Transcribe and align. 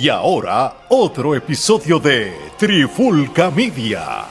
Y 0.00 0.08
ahora, 0.08 0.86
otro 0.88 1.34
episodio 1.34 1.98
de 1.98 2.32
Trifulca 2.56 3.50
Media. 3.50 4.28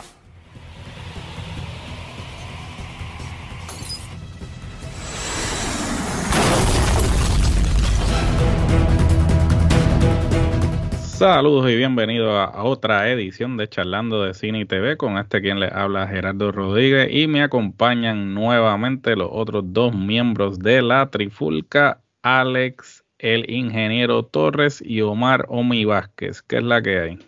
Saludos 11.04 11.70
y 11.70 11.76
bienvenidos 11.76 12.32
a, 12.32 12.64
otra 12.64 13.08
edición 13.12 13.56
de 13.56 13.70
Charlando 13.70 14.24
de 14.24 14.34
Cine 14.34 14.62
y 14.62 14.66
TV 14.66 14.98
con 14.98 15.20
este 15.20 15.40
quien 15.40 15.60
les 15.60 15.72
habla 15.72 16.08
Gerardo 16.08 16.52
Rodríguez 16.52 17.10
y 17.12 17.28
me 17.28 17.44
acompañan 17.44 18.34
nuevamente 18.34 19.16
los 19.16 19.30
otros 19.32 19.66
dos 19.68 19.94
miembros 19.94 20.58
de 20.58 20.82
la 20.82 21.12
Trifulca, 21.12 22.02
Alex, 22.24 23.06
el 23.20 23.50
ingeniero 23.50 24.24
Torres 24.24 24.82
y 24.84 25.02
Omar 25.02 25.46
Omi 25.50 25.86
Vázquez. 25.86 26.42
¿Qué 26.42 26.58
es 26.58 26.64
la 26.64 26.82
que 26.82 27.00
hay? 27.00 27.20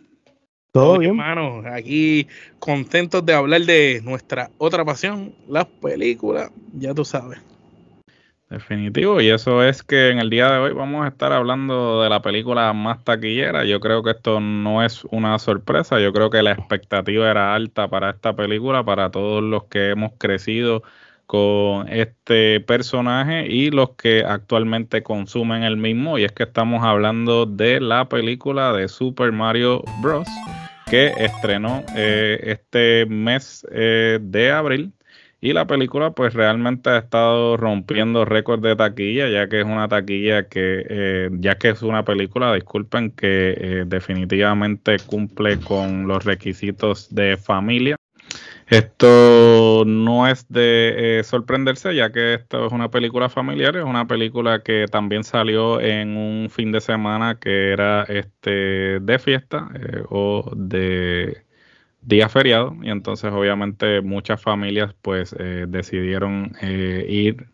Todo 0.72 0.98
bien, 0.98 1.12
hermano. 1.12 1.64
Aquí 1.70 2.28
contentos 2.60 3.26
de 3.26 3.34
hablar 3.34 3.62
de 3.62 4.02
nuestra 4.04 4.50
otra 4.58 4.86
pasión, 4.86 5.36
las 5.48 5.66
películas, 5.66 6.50
ya 6.74 6.94
tú 6.94 7.04
sabes. 7.04 7.40
Definitivo, 8.50 9.22
y 9.22 9.30
eso 9.30 9.64
es 9.64 9.82
que 9.82 10.10
en 10.10 10.20
el 10.20 10.30
día 10.30 10.52
de 10.52 10.60
hoy 10.60 10.74
vamos 10.74 11.06
a 11.06 11.08
estar 11.08 11.32
hablando 11.32 12.04
de 12.04 12.10
la 12.10 12.22
película 12.22 12.74
más 12.74 13.02
taquillera. 13.02 13.64
Yo 13.64 13.80
creo 13.80 14.04
que 14.04 14.12
esto 14.12 14.42
no 14.42 14.84
es 14.84 15.06
una 15.06 15.40
sorpresa, 15.40 16.02
yo 16.02 16.12
creo 16.12 16.30
que 16.30 16.44
la 16.44 16.52
expectativa 16.52 17.32
era 17.32 17.56
alta 17.56 17.88
para 17.88 18.10
esta 18.10 18.36
película, 18.36 18.84
para 18.84 19.10
todos 19.10 19.42
los 19.42 19.66
que 19.66 19.92
hemos 19.92 20.12
crecido 20.18 20.84
con 21.32 21.88
este 21.88 22.60
personaje 22.60 23.48
y 23.48 23.72
los 23.72 23.92
que 23.92 24.26
actualmente 24.26 25.02
consumen 25.02 25.64
el 25.64 25.78
mismo, 25.78 26.18
y 26.18 26.26
es 26.26 26.34
que 26.34 26.44
estamos 26.44 26.84
hablando 26.84 27.46
de 27.46 27.80
la 27.80 28.10
película 28.10 28.74
de 28.74 28.90
Super 28.90 29.32
Mario 29.32 29.82
Bros. 30.02 30.28
que 30.90 31.14
estrenó 31.18 31.86
eh, 31.96 32.38
este 32.44 33.06
mes 33.06 33.66
eh, 33.72 34.20
de 34.22 34.52
abril 34.52 34.92
y 35.40 35.54
la 35.54 35.66
película 35.68 36.12
pues 36.12 36.34
realmente 36.34 36.90
ha 36.90 36.98
estado 36.98 37.56
rompiendo 37.56 38.26
récords 38.26 38.62
de 38.62 38.76
taquilla, 38.76 39.30
ya 39.30 39.48
que 39.48 39.62
es 39.62 39.66
una 39.66 39.88
taquilla 39.88 40.50
que, 40.50 40.86
eh, 40.90 41.30
ya 41.40 41.56
que 41.56 41.70
es 41.70 41.82
una 41.82 42.04
película, 42.04 42.54
disculpen, 42.54 43.12
que 43.12 43.86
definitivamente 43.88 44.98
cumple 45.06 45.62
con 45.62 46.10
los 46.10 46.26
requisitos 46.26 47.16
de 47.16 47.38
familia. 47.38 47.96
Esto 48.72 49.84
no 49.86 50.28
es 50.30 50.48
de 50.48 51.20
eh, 51.20 51.24
sorprenderse, 51.26 51.94
ya 51.94 52.10
que 52.14 52.36
esto 52.36 52.66
es 52.68 52.72
una 52.72 52.90
película 52.90 53.28
familiar, 53.28 53.76
es 53.76 53.84
una 53.84 54.08
película 54.08 54.64
que 54.64 54.86
también 54.90 55.26
salió 55.26 55.82
en 55.82 56.16
un 56.16 56.50
fin 56.50 56.72
de 56.72 56.80
semana 56.80 57.38
que 57.38 57.74
era 57.74 58.04
este 58.04 59.02
de 59.02 59.20
fiesta 59.20 59.70
o 60.10 60.50
de 60.56 61.44
día 62.02 62.30
feriado. 62.30 62.76
Y 62.82 62.90
entonces 62.90 63.32
obviamente 63.34 64.02
muchas 64.02 64.42
familias 64.42 64.96
pues 65.02 65.36
eh, 65.40 65.66
decidieron 65.68 66.54
eh, 66.62 67.06
ir, 67.10 67.48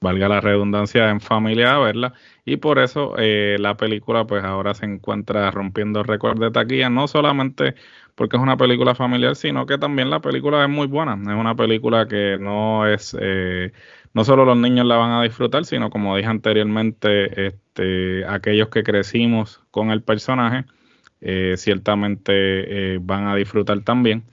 valga 0.00 0.28
la 0.28 0.40
redundancia, 0.40 1.10
en 1.10 1.20
familia 1.20 1.74
a 1.76 1.78
verla. 1.80 2.14
Y 2.44 2.56
por 2.58 2.78
eso 2.78 3.14
eh, 3.18 3.56
la 3.60 3.76
película 3.76 4.26
pues 4.26 4.44
ahora 4.44 4.74
se 4.74 4.86
encuentra 4.86 5.50
rompiendo 5.50 6.02
récords 6.02 6.40
de 6.40 6.50
taquilla, 6.50 6.90
no 6.90 7.08
solamente 7.08 7.74
porque 8.14 8.36
es 8.36 8.42
una 8.42 8.56
película 8.56 8.94
familiar, 8.94 9.36
sino 9.36 9.66
que 9.66 9.78
también 9.78 10.10
la 10.10 10.20
película 10.20 10.62
es 10.62 10.70
muy 10.70 10.86
buena, 10.86 11.14
es 11.14 11.38
una 11.38 11.54
película 11.54 12.06
que 12.06 12.38
no 12.40 12.86
es... 12.86 13.16
no 14.12 14.24
solo 14.24 14.44
los 14.44 14.56
niños 14.56 14.86
la 14.86 14.96
van 14.96 15.10
a 15.10 15.22
disfrutar, 15.22 15.64
sino 15.64 15.90
como 15.90 16.16
dije 16.16 16.28
anteriormente, 16.28 17.48
este, 17.48 18.24
aquellos 18.26 18.68
que 18.68 18.84
crecimos 18.84 19.62
con 19.70 19.90
el 19.90 20.02
personaje, 20.02 20.64
eh, 21.26 21.54
ciertamente 21.56 22.32
eh, 22.94 22.98
van 23.00 23.26
a 23.26 23.34
disfrutar 23.34 23.80
también. 23.80 24.24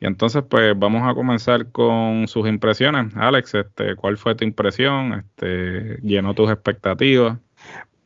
Y 0.00 0.06
entonces, 0.06 0.42
pues 0.48 0.78
vamos 0.78 1.02
a 1.06 1.14
comenzar 1.14 1.70
con 1.72 2.26
sus 2.26 2.48
impresiones. 2.48 3.14
Alex, 3.16 3.54
este, 3.54 3.96
¿cuál 3.96 4.16
fue 4.16 4.34
tu 4.34 4.44
impresión? 4.44 5.12
Este, 5.12 6.00
¿Llenó 6.00 6.32
tus 6.32 6.50
expectativas? 6.50 7.38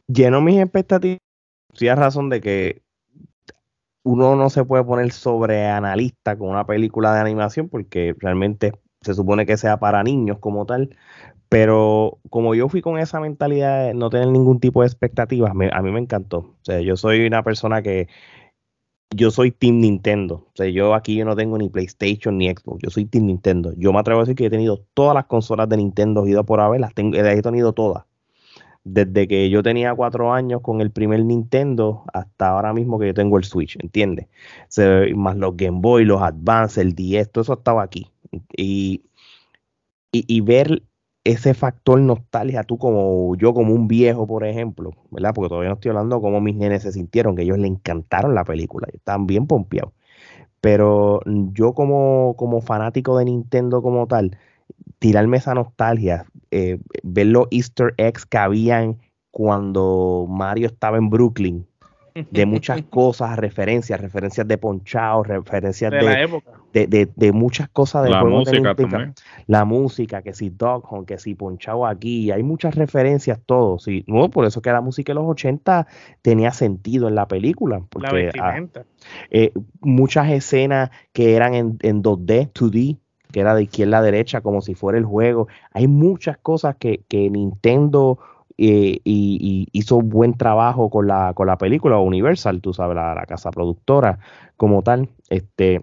Llenó 0.09 0.41
mis 0.41 0.61
expectativas. 0.61 1.19
Sí, 1.75 1.87
a 1.87 1.95
razón 1.95 2.31
de 2.31 2.41
que 2.41 2.82
uno 4.05 4.37
no 4.37 4.51
se 4.51 4.65
puede 4.65 4.85
poner 4.85 5.13
sobre 5.13 5.67
analista 5.67 6.37
con 6.37 6.49
una 6.51 6.67
película 6.67 7.15
de 7.15 7.21
animación 7.21 7.69
porque 7.69 8.15
realmente 8.19 8.73
se 9.01 9.15
supone 9.15 9.47
que 9.47 9.57
sea 9.57 9.79
para 9.79 10.03
niños 10.03 10.39
como 10.39 10.67
tal. 10.67 10.97
Pero 11.49 12.19
como 12.31 12.55
yo 12.55 12.69
fui 12.69 12.81
con 12.81 12.99
esa 12.99 13.21
mentalidad 13.21 13.87
de 13.87 13.95
no 13.95 14.09
tener 14.11 14.29
ningún 14.29 14.59
tipo 14.59 14.81
de 14.81 14.87
expectativas, 14.87 15.51
a 15.51 15.83
mí 15.83 15.91
me 15.93 16.01
encantó. 16.01 16.39
O 16.39 16.59
sea, 16.63 16.81
yo 16.81 16.97
soy 16.97 17.27
una 17.27 17.43
persona 17.43 17.83
que 17.83 18.09
yo 19.15 19.31
soy 19.31 19.51
Team 19.51 19.81
Nintendo. 19.81 20.35
O 20.37 20.53
sea, 20.55 20.69
yo 20.69 20.95
aquí 20.95 21.17
yo 21.17 21.25
no 21.25 21.37
tengo 21.37 21.59
ni 21.59 21.69
PlayStation 21.69 22.39
ni 22.39 22.49
Xbox. 22.49 22.81
Yo 22.83 22.91
soy 22.91 23.05
Team 23.05 23.27
Nintendo. 23.27 23.73
Yo 23.77 23.93
me 23.93 23.99
atrevo 24.01 24.21
a 24.21 24.23
decir 24.25 24.37
que 24.37 24.47
he 24.47 24.51
tenido 24.51 24.87
todas 24.95 25.15
las 25.15 25.27
consolas 25.27 25.69
de 25.69 25.77
Nintendo 25.77 26.27
ido 26.27 26.45
por 26.45 26.61
haber, 26.61 26.81
las 26.81 26.95
tengo, 26.95 27.17
he 27.17 27.43
tenido 27.43 27.73
todas. 27.75 28.05
Desde 28.85 29.29
que 29.29 29.49
yo 29.49 29.63
tenía 29.63 29.95
cuatro 29.95 30.33
años 30.33 30.61
con 30.61 30.81
el 30.81 30.91
primer 30.91 31.25
Nintendo 31.25 32.05
hasta 32.13 32.49
ahora 32.49 32.73
mismo 32.73 32.99
que 32.99 33.07
yo 33.07 33.15
tengo 33.15 33.39
el 33.39 33.45
Switch, 33.45 33.79
¿entiendes? 33.81 34.27
más 35.15 35.37
los 35.37 35.57
Game 35.57 35.79
Boy, 35.81 36.05
los 36.05 36.21
Advance, 36.21 36.81
el 36.81 36.95
10, 36.95 37.31
todo 37.31 37.43
eso 37.43 37.53
estaba 37.55 37.83
aquí. 37.83 38.11
Y, 38.57 39.05
y, 40.11 40.41
ver 40.41 40.83
ese 41.25 41.55
factor 41.55 42.01
nostalgia, 42.01 42.65
tú 42.65 42.79
como 42.79 43.37
yo, 43.37 43.55
como 43.55 43.75
un 43.75 43.89
viejo, 43.89 44.27
por 44.27 44.45
ejemplo, 44.45 44.93
¿verdad? 45.11 45.33
Porque 45.35 45.49
todavía 45.49 45.69
no 45.71 45.75
estoy 45.75 45.91
hablando 45.91 46.21
cómo 46.21 46.41
mis 46.41 46.57
nenes 46.57 46.83
se 46.83 46.93
sintieron, 46.93 47.37
que 47.37 47.43
ellos 47.43 47.59
le 47.59 47.69
encantaron 47.69 48.35
la 48.35 48.45
película, 48.45 48.89
estaban 48.93 49.27
bien 49.27 49.47
pompeados. 49.47 49.93
Pero 50.61 51.21
yo 51.27 51.75
como, 51.75 52.37
como 52.39 52.61
fanático 52.63 53.19
de 53.19 53.27
Nintendo 53.27 53.83
como 53.83 54.07
tal, 54.07 54.39
tirarme 55.03 55.39
esa 55.39 55.53
nostalgia, 55.53 56.27
eh, 56.53 56.79
ver 57.03 57.27
los 57.27 57.49
easter 57.51 57.93
eggs 57.97 58.25
que 58.25 58.39
habían 58.39 58.99
cuando 59.33 60.27
Mario 60.29 60.69
estaba 60.69 60.97
en 60.97 61.11
Brooklyn, 61.11 61.67
de 62.15 62.47
muchas 62.47 62.83
cosas, 62.91 63.37
referencias, 63.37 64.01
referencias 64.01 64.47
de 64.47 64.59
ponchao, 64.59 65.25
referencias 65.25 65.91
de, 65.91 66.87
de, 66.87 67.09
de, 67.17 67.33
muchas 67.33 67.69
cosas 67.71 68.05
de 68.05 68.11
la 68.11 68.23
música 68.23 68.77
también. 68.77 69.15
La 69.49 69.65
música, 69.65 70.23
que 70.23 70.35
si 70.35 70.51
Dog 70.51 70.87
Hunt, 70.89 71.09
que 71.09 71.19
si 71.19 71.35
ponchao 71.35 71.85
aquí, 71.85 72.31
hay 72.31 72.45
muchas 72.45 72.77
referencias, 72.77 73.41
todo. 73.45 73.81
Sí, 73.81 74.05
no, 74.07 74.31
por 74.31 74.45
eso 74.45 74.63
que 74.63 74.71
la 74.71 74.83
música 74.83 75.11
de 75.11 75.15
los 75.17 75.29
80 75.29 75.89
tenía 76.21 76.53
sentido 76.53 77.09
en 77.09 77.17
la 77.17 77.27
película. 77.27 77.83
Porque, 77.89 78.31
ah, 78.41 78.61
eh, 79.31 79.53
muchas 79.81 80.31
escenas 80.31 80.91
que 81.13 81.35
eran 81.35 81.55
en, 81.55 81.79
en 81.83 82.05
2D, 82.05 82.53
2D, 82.53 82.99
que 83.33 83.41
era 83.41 83.55
de 83.55 83.65
izquierda 83.65 83.99
a 83.99 84.03
derecha, 84.03 84.41
como 84.41 84.61
si 84.61 84.75
fuera 84.75 84.99
el 84.99 85.05
juego. 85.05 85.49
Hay 85.73 85.89
muchas 85.89 86.39
cosas 86.39 86.77
que, 86.77 87.03
que 87.09 87.31
Nintendo 87.31 88.19
y, 88.57 89.69
hizo 89.73 90.01
buen 90.01 90.35
trabajo 90.35 90.91
con 90.91 91.07
la, 91.07 91.33
con 91.35 91.47
la 91.47 91.59
película 91.59 91.99
Universal, 91.99 92.61
tú 92.61 92.73
sabes, 92.73 92.97
la, 92.97 93.25
casa 93.27 93.51
productora 93.51 94.19
como 94.57 94.83
tal. 94.83 95.09
Este, 95.29 95.83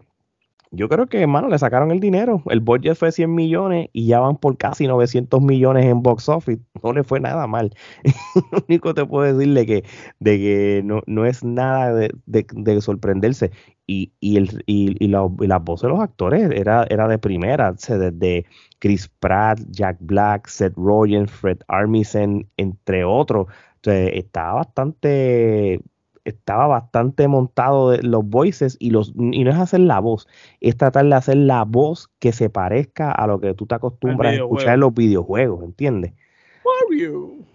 yo 0.71 0.87
creo 0.87 1.07
que, 1.07 1.21
hermano, 1.21 1.49
le 1.49 1.57
sacaron 1.57 1.89
el 1.91 1.99
dinero. 1.99 2.43
El 2.47 2.59
budget 2.59 2.95
fue 2.95 3.11
100 3.11 3.33
millones 3.33 3.89
y 3.91 4.05
ya 4.05 4.19
van 4.19 4.37
por 4.37 4.55
casi 4.57 4.85
900 4.85 5.41
millones 5.41 5.85
en 5.85 6.03
box 6.03 6.29
office. 6.29 6.61
No 6.83 6.93
le 6.93 7.03
fue 7.03 7.19
nada 7.19 7.47
mal. 7.47 7.73
Lo 8.51 8.59
único 8.67 8.89
que 8.89 9.01
te 9.01 9.07
puedo 9.07 9.33
decirle 9.33 9.65
que, 9.65 9.83
de 10.19 10.37
que 10.37 10.81
no, 10.85 11.01
no 11.07 11.25
es 11.25 11.43
nada 11.43 11.93
de, 11.93 12.11
de, 12.25 12.81
sorprenderse. 12.81 13.51
Y, 13.87 14.13
y, 14.19 14.37
el, 14.37 14.63
y, 14.67 14.95
y, 15.03 15.07
la, 15.07 15.27
las 15.39 15.63
voces 15.63 15.83
de 15.83 15.89
los 15.89 15.99
actores 15.99 16.51
era, 16.51 16.85
era 16.89 17.07
de 17.07 17.17
primera, 17.17 17.71
desde 17.71 18.45
Chris 18.77 19.09
Pratt, 19.19 19.59
Jack 19.71 19.97
Black, 20.01 20.47
Seth 20.47 20.75
Rogen, 20.75 21.27
Fred 21.27 21.57
Armisen, 21.67 22.47
entre 22.57 23.03
otros. 23.03 23.47
Entonces, 23.77 24.11
estaba 24.13 24.53
bastante 24.55 25.81
estaba 26.29 26.67
bastante 26.67 27.27
montado 27.27 27.91
de 27.91 28.01
los 28.03 28.25
voices 28.25 28.77
y 28.79 28.91
los 28.91 29.13
y 29.15 29.43
no 29.43 29.51
es 29.51 29.57
hacer 29.57 29.81
la 29.81 29.99
voz, 29.99 30.27
es 30.61 30.77
tratar 30.77 31.05
de 31.05 31.15
hacer 31.15 31.37
la 31.37 31.63
voz 31.63 32.09
que 32.19 32.31
se 32.31 32.49
parezca 32.49 33.11
a 33.11 33.27
lo 33.27 33.39
que 33.39 33.53
tú 33.53 33.65
te 33.65 33.75
acostumbras 33.75 34.33
a 34.33 34.35
escuchar 34.35 34.75
en 34.75 34.79
los 34.81 34.93
videojuegos, 34.93 35.63
¿entiendes? 35.63 36.13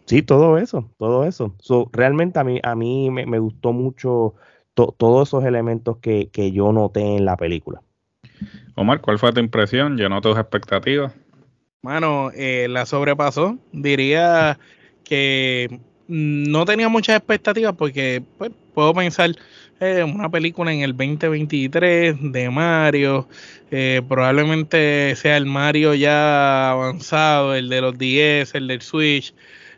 Sí, 0.06 0.22
todo 0.22 0.58
eso, 0.58 0.90
todo 0.98 1.24
eso. 1.24 1.54
realmente 1.92 2.38
a 2.38 2.44
mí, 2.44 2.60
a 2.62 2.74
mí 2.74 3.10
me, 3.10 3.38
gustó 3.38 3.72
mucho 3.72 4.34
todos 4.74 5.28
esos 5.28 5.44
elementos 5.44 5.98
que, 5.98 6.28
que 6.30 6.52
yo 6.52 6.72
noté 6.72 7.16
en 7.16 7.24
la 7.24 7.36
película. 7.36 7.80
Omar, 8.74 9.00
¿cuál 9.00 9.18
fue 9.18 9.32
tu 9.32 9.40
impresión? 9.40 9.96
¿Llenó 9.96 10.20
tus 10.20 10.36
expectativas? 10.36 11.14
Bueno, 11.82 12.30
eh, 12.34 12.66
la 12.68 12.86
sobrepasó. 12.86 13.58
Diría 13.72 14.58
que 15.04 15.80
no 16.08 16.64
tenía 16.64 16.88
muchas 16.88 17.16
expectativas 17.16 17.74
porque 17.76 18.22
pues, 18.38 18.50
puedo 18.74 18.92
pensar 18.94 19.30
en 19.80 19.98
eh, 19.98 20.04
una 20.04 20.28
película 20.28 20.72
en 20.72 20.80
el 20.80 20.96
2023 20.96 22.32
de 22.32 22.50
Mario, 22.50 23.28
eh, 23.70 24.02
probablemente 24.08 25.14
sea 25.16 25.36
el 25.36 25.46
Mario 25.46 25.94
ya 25.94 26.70
avanzado, 26.70 27.54
el 27.54 27.68
de 27.68 27.80
los 27.80 27.98
10, 27.98 28.54
el 28.54 28.68
del 28.68 28.82
Switch, 28.82 29.34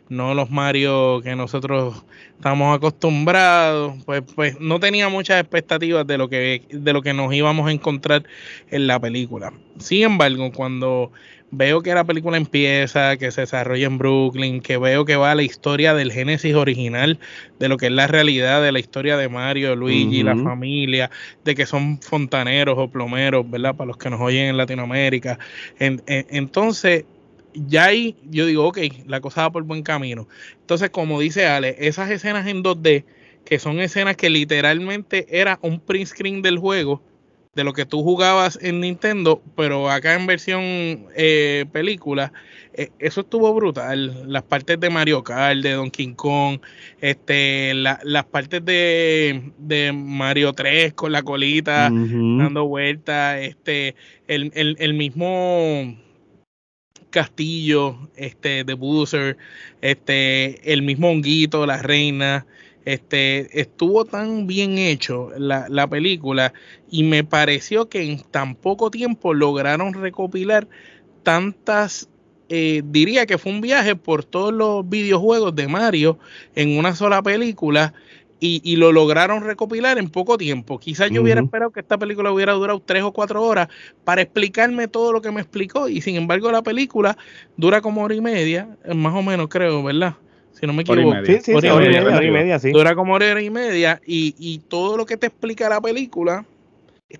no 0.09 0.33
los 0.33 0.49
Mario 0.49 1.21
que 1.21 1.35
nosotros 1.35 2.03
estamos 2.35 2.75
acostumbrados, 2.75 3.95
pues, 4.05 4.21
pues 4.35 4.59
no 4.59 4.79
tenía 4.79 5.09
muchas 5.09 5.41
expectativas 5.41 6.05
de 6.05 6.17
lo 6.17 6.29
que 6.29 6.61
de 6.69 6.93
lo 6.93 7.01
que 7.01 7.13
nos 7.13 7.33
íbamos 7.33 7.67
a 7.67 7.71
encontrar 7.71 8.23
en 8.69 8.87
la 8.87 8.99
película. 8.99 9.51
Sin 9.79 10.03
embargo, 10.03 10.51
cuando 10.51 11.11
veo 11.51 11.81
que 11.81 11.93
la 11.93 12.03
película 12.03 12.37
empieza, 12.37 13.17
que 13.17 13.31
se 13.31 13.41
desarrolla 13.41 13.87
en 13.87 13.97
Brooklyn, 13.97 14.61
que 14.61 14.77
veo 14.77 15.05
que 15.05 15.15
va 15.15 15.33
la 15.35 15.43
historia 15.43 15.93
del 15.93 16.11
Génesis 16.11 16.55
original, 16.55 17.19
de 17.59 17.69
lo 17.69 17.77
que 17.77 17.87
es 17.87 17.91
la 17.91 18.07
realidad 18.07 18.61
de 18.61 18.71
la 18.71 18.79
historia 18.79 19.17
de 19.17 19.29
Mario, 19.29 19.75
Luigi, 19.75 20.23
la 20.23 20.35
familia, 20.35 21.09
de 21.45 21.55
que 21.55 21.65
son 21.65 22.01
fontaneros 22.01 22.75
o 22.77 22.89
plomeros, 22.89 23.49
¿verdad? 23.49 23.75
Para 23.75 23.87
los 23.87 23.97
que 23.97 24.09
nos 24.09 24.19
oyen 24.19 24.47
en 24.47 24.57
Latinoamérica. 24.57 25.39
entonces, 25.79 27.05
ya 27.53 27.85
ahí 27.85 28.15
yo 28.23 28.45
digo, 28.45 28.67
ok, 28.67 28.79
la 29.07 29.21
cosa 29.21 29.43
va 29.43 29.51
por 29.51 29.63
buen 29.63 29.83
camino. 29.83 30.27
Entonces, 30.59 30.89
como 30.89 31.19
dice 31.19 31.47
Ale, 31.47 31.75
esas 31.79 32.09
escenas 32.11 32.45
en 32.47 32.63
2D, 32.63 33.05
que 33.45 33.59
son 33.59 33.79
escenas 33.79 34.17
que 34.17 34.29
literalmente 34.29 35.25
era 35.29 35.57
un 35.61 35.79
print 35.79 36.07
screen 36.07 36.41
del 36.41 36.59
juego, 36.59 37.01
de 37.57 37.63
lo 37.63 37.73
que 37.73 37.87
tú 37.87 38.03
jugabas 38.03 38.59
en 38.61 38.81
Nintendo, 38.81 39.41
pero 39.55 39.89
acá 39.89 40.13
en 40.13 40.27
versión 40.27 40.61
eh, 41.15 41.65
película, 41.71 42.31
eh, 42.75 42.91
eso 42.99 43.21
estuvo 43.21 43.51
brutal. 43.55 44.31
Las 44.31 44.43
partes 44.43 44.79
de 44.79 44.91
Mario 44.91 45.23
Kart, 45.23 45.59
de 45.61 45.71
Donkey 45.71 46.13
Kong, 46.13 46.59
este, 47.01 47.73
las 47.73 48.25
partes 48.25 48.63
de, 48.63 49.51
de, 49.57 49.91
Mario 49.91 50.53
3 50.53 50.93
con 50.93 51.11
la 51.11 51.23
colita 51.23 51.89
dando 51.89 52.67
vueltas, 52.67 53.39
este, 53.41 53.95
el, 54.27 54.51
el, 54.53 54.93
mismo 54.93 55.97
castillo 57.09 57.97
este, 58.15 58.65
de 58.65 58.73
Boozer, 58.75 59.35
este, 59.81 60.71
el 60.71 60.83
mismo 60.83 61.09
honguito, 61.09 61.65
la 61.65 61.81
reina. 61.81 62.45
Este, 62.87 63.59
estuvo 63.59 64.05
tan 64.05 64.47
bien 64.47 64.77
hecho 64.77 65.31
la, 65.37 65.65
la, 65.67 65.89
película 65.89 66.53
y 66.89 67.03
me 67.03 67.25
pareció 67.25 67.89
que 67.89 68.01
en 68.01 68.21
tan 68.21 68.55
poco 68.55 68.89
tiempo 68.89 69.33
lograron 69.33 69.93
recopilar 69.93 70.69
tantas, 71.21 72.07
eh, 72.47 72.81
diría 72.85 73.25
que 73.25 73.37
fue 73.37 73.51
un 73.51 73.59
viaje 73.59 73.97
por 73.97 74.23
todos 74.23 74.53
los 74.53 74.87
videojuegos 74.87 75.53
de 75.53 75.67
Mario 75.67 76.17
en 76.55 76.77
una 76.77 76.95
sola 76.95 77.21
película. 77.21 77.93
Y, 78.39 78.75
lo 78.75 78.91
lograron 78.91 79.43
recopilar 79.43 79.97
en 79.97 80.09
poco 80.09 80.37
tiempo. 80.37 80.77
Quizás 80.79 81.09
yo 81.09 81.23
hubiera 81.23 81.41
esperado 81.41 81.71
que 81.71 81.79
esta 81.79 81.97
película 81.97 82.31
hubiera 82.31 82.53
durado 82.53 82.79
tres 82.79 83.01
o 83.01 83.11
cuatro 83.11 83.43
horas 83.43 83.67
para 84.03 84.21
explicarme 84.21 84.87
todo 84.87 85.11
lo 85.11 85.21
que 85.21 85.31
me 85.31 85.41
explicó. 85.41 85.89
Y 85.89 86.01
sin 86.01 86.15
embargo, 86.15 86.51
la 86.51 86.61
película 86.61 87.17
dura 87.57 87.81
como 87.81 88.03
hora 88.03 88.13
y 88.13 88.21
media, 88.21 88.77
más 88.93 89.15
o 89.15 89.23
menos, 89.23 89.47
creo, 89.49 89.83
¿verdad? 89.83 90.17
Si 90.59 90.67
no 90.67 90.73
me 90.73 90.81
equivoco. 90.81 91.25
Sí, 91.25 91.39
sí, 91.41 91.53
hora, 91.53 91.85
y 91.85 91.89
media, 91.89 92.23
y 92.23 92.31
media, 92.31 92.59
sí. 92.59 92.71
Dura 92.71 92.95
como 92.95 93.13
hora 93.13 93.41
y 93.41 93.49
media 93.49 94.01
y, 94.05 94.35
y 94.37 94.59
todo 94.59 94.97
lo 94.97 95.05
que 95.05 95.17
te 95.17 95.27
explica 95.27 95.69
la 95.69 95.81
película 95.81 96.45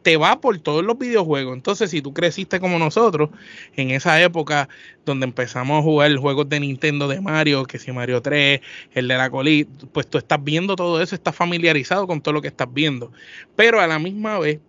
te 0.02 0.18
va 0.18 0.42
por 0.42 0.58
todos 0.60 0.84
los 0.84 0.98
videojuegos. 0.98 1.56
Entonces, 1.56 1.90
si 1.90 2.02
tú 2.02 2.14
creciste 2.14 2.60
como 2.60 2.78
nosotros, 2.78 3.30
en 3.76 3.92
esa 3.92 4.22
época 4.22 4.68
donde 5.06 5.26
empezamos 5.26 5.80
a 5.80 5.82
jugar 5.82 6.14
juegos 6.18 6.50
de 6.50 6.60
Nintendo 6.60 7.08
de 7.08 7.22
Mario, 7.22 7.64
que 7.66 7.80
si 7.80 7.92
Mario 7.94 8.22
3, 8.22 8.60
el 8.94 9.08
de 9.08 9.18
la 9.18 9.30
colita, 9.30 9.88
pues 9.94 10.08
tú 10.08 10.18
estás 10.18 10.44
viendo 10.44 10.76
todo 10.76 11.02
eso, 11.02 11.16
estás 11.16 11.36
familiarizado 11.36 12.06
con 12.06 12.20
todo 12.20 12.34
lo 12.34 12.42
que 12.42 12.50
estás 12.50 12.68
viendo. 12.72 13.14
Pero 13.56 13.80
a 13.80 13.88
la 13.88 13.98
misma 13.98 14.40
vez, 14.40 14.60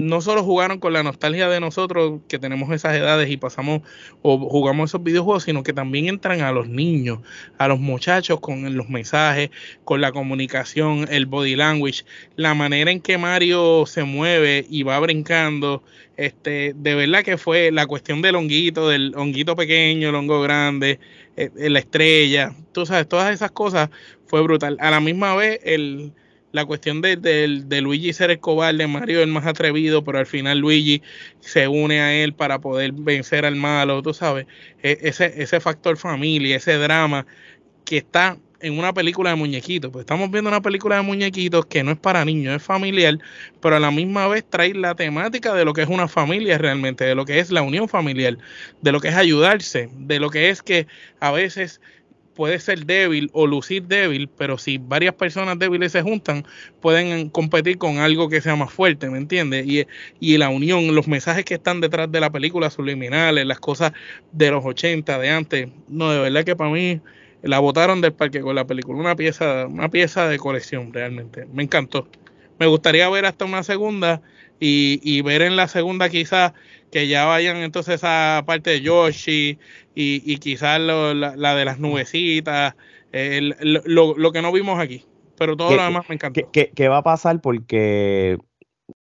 no 0.00 0.20
solo 0.20 0.42
jugaron 0.42 0.78
con 0.78 0.92
la 0.92 1.02
nostalgia 1.02 1.48
de 1.48 1.60
nosotros 1.60 2.20
que 2.28 2.38
tenemos 2.38 2.70
esas 2.72 2.94
edades 2.94 3.30
y 3.30 3.36
pasamos 3.36 3.82
o 4.22 4.38
jugamos 4.38 4.90
esos 4.90 5.02
videojuegos, 5.02 5.44
sino 5.44 5.62
que 5.62 5.72
también 5.72 6.08
entran 6.08 6.40
a 6.40 6.52
los 6.52 6.68
niños, 6.68 7.20
a 7.58 7.68
los 7.68 7.78
muchachos 7.78 8.40
con 8.40 8.76
los 8.76 8.88
mensajes, 8.88 9.50
con 9.84 10.00
la 10.00 10.12
comunicación, 10.12 11.06
el 11.10 11.26
body 11.26 11.56
language, 11.56 12.04
la 12.36 12.54
manera 12.54 12.90
en 12.90 13.00
que 13.00 13.18
Mario 13.18 13.84
se 13.86 14.04
mueve 14.04 14.66
y 14.68 14.82
va 14.82 14.98
brincando. 15.00 15.82
Este, 16.16 16.74
de 16.76 16.94
verdad 16.94 17.24
que 17.24 17.38
fue 17.38 17.70
la 17.70 17.86
cuestión 17.86 18.20
del 18.20 18.36
honguito, 18.36 18.88
del 18.88 19.14
honguito 19.16 19.56
pequeño, 19.56 20.10
el 20.10 20.14
hongo 20.14 20.42
grande, 20.42 21.00
eh, 21.36 21.50
la 21.56 21.78
estrella, 21.78 22.54
tú 22.72 22.84
sabes, 22.84 23.08
todas 23.08 23.32
esas 23.32 23.50
cosas 23.50 23.88
fue 24.26 24.42
brutal. 24.42 24.76
A 24.80 24.90
la 24.90 25.00
misma 25.00 25.34
vez, 25.34 25.60
el, 25.64 26.12
la 26.52 26.64
cuestión 26.64 27.00
de, 27.00 27.16
de, 27.16 27.80
Luigi 27.80 28.12
ser 28.12 28.30
el 28.30 28.40
cobarde, 28.40 28.86
Mario 28.86 29.22
el 29.22 29.28
más 29.28 29.46
atrevido, 29.46 30.04
pero 30.04 30.18
al 30.18 30.26
final 30.26 30.58
Luigi 30.58 31.02
se 31.40 31.68
une 31.68 32.00
a 32.00 32.14
él 32.14 32.34
para 32.34 32.60
poder 32.60 32.92
vencer 32.92 33.44
al 33.44 33.56
malo, 33.56 34.02
tú 34.02 34.14
sabes, 34.14 34.46
e, 34.82 34.98
ese, 35.02 35.42
ese 35.42 35.60
factor 35.60 35.96
familia, 35.96 36.56
ese 36.56 36.74
drama 36.74 37.26
que 37.84 37.98
está 37.98 38.36
en 38.60 38.78
una 38.78 38.92
película 38.92 39.30
de 39.30 39.36
muñequitos. 39.36 39.90
Pues 39.90 40.02
estamos 40.02 40.30
viendo 40.30 40.50
una 40.50 40.60
película 40.60 40.96
de 40.96 41.02
muñequitos 41.02 41.66
que 41.66 41.82
no 41.82 41.92
es 41.92 41.98
para 41.98 42.24
niños, 42.24 42.56
es 42.56 42.62
familiar, 42.62 43.18
pero 43.60 43.76
a 43.76 43.80
la 43.80 43.90
misma 43.90 44.28
vez 44.28 44.44
trae 44.48 44.74
la 44.74 44.94
temática 44.94 45.54
de 45.54 45.64
lo 45.64 45.72
que 45.72 45.82
es 45.82 45.88
una 45.88 46.08
familia 46.08 46.58
realmente, 46.58 47.04
de 47.04 47.14
lo 47.14 47.24
que 47.24 47.38
es 47.38 47.50
la 47.50 47.62
unión 47.62 47.88
familiar, 47.88 48.38
de 48.80 48.92
lo 48.92 49.00
que 49.00 49.08
es 49.08 49.14
ayudarse, 49.14 49.88
de 49.94 50.20
lo 50.20 50.30
que 50.30 50.50
es 50.50 50.62
que 50.62 50.86
a 51.20 51.30
veces 51.30 51.80
puede 52.40 52.58
ser 52.58 52.86
débil 52.86 53.28
o 53.34 53.46
lucir 53.46 53.82
débil, 53.82 54.26
pero 54.26 54.56
si 54.56 54.78
varias 54.78 55.12
personas 55.12 55.58
débiles 55.58 55.92
se 55.92 56.00
juntan, 56.00 56.46
pueden 56.80 57.28
competir 57.28 57.76
con 57.76 57.98
algo 57.98 58.30
que 58.30 58.40
sea 58.40 58.56
más 58.56 58.72
fuerte, 58.72 59.10
¿me 59.10 59.18
entiendes? 59.18 59.66
Y, 59.66 59.86
y 60.20 60.38
la 60.38 60.48
unión, 60.48 60.94
los 60.94 61.06
mensajes 61.06 61.44
que 61.44 61.52
están 61.52 61.82
detrás 61.82 62.10
de 62.10 62.18
la 62.18 62.30
película 62.30 62.70
subliminales, 62.70 63.44
las 63.44 63.60
cosas 63.60 63.92
de 64.32 64.50
los 64.50 64.64
80, 64.64 65.18
de 65.18 65.28
antes, 65.28 65.68
no, 65.86 66.10
de 66.12 66.18
verdad 66.18 66.42
que 66.44 66.56
para 66.56 66.70
mí 66.70 67.02
la 67.42 67.58
botaron 67.58 68.00
del 68.00 68.14
parque 68.14 68.40
con 68.40 68.54
la 68.54 68.66
película, 68.66 68.98
una 68.98 69.16
pieza, 69.16 69.66
una 69.66 69.90
pieza 69.90 70.26
de 70.26 70.38
colección 70.38 70.94
realmente, 70.94 71.46
me 71.52 71.62
encantó. 71.62 72.08
Me 72.58 72.66
gustaría 72.68 73.06
ver 73.10 73.26
hasta 73.26 73.44
una 73.44 73.62
segunda 73.64 74.22
y, 74.58 74.98
y 75.02 75.20
ver 75.20 75.42
en 75.42 75.56
la 75.56 75.68
segunda 75.68 76.08
quizás 76.08 76.54
que 76.90 77.06
ya 77.06 77.24
vayan 77.24 77.58
entonces 77.58 78.00
a 78.02 78.42
parte 78.46 78.70
de 78.70 78.80
Yoshi 78.80 79.58
y, 80.00 80.22
y 80.24 80.38
quizás 80.38 80.80
la, 80.80 81.54
de 81.54 81.64
las 81.64 81.78
nubecitas, 81.78 82.74
lo, 83.12 84.32
que 84.32 84.42
no 84.42 84.52
vimos 84.52 84.80
aquí. 84.80 85.04
Pero 85.36 85.56
todo 85.56 85.74
lo 85.74 85.82
demás 85.82 86.08
me 86.08 86.14
encantó. 86.14 86.40
¿qué, 86.50 86.88
va 86.88 86.98
a 86.98 87.02
pasar? 87.02 87.40
Porque, 87.40 88.38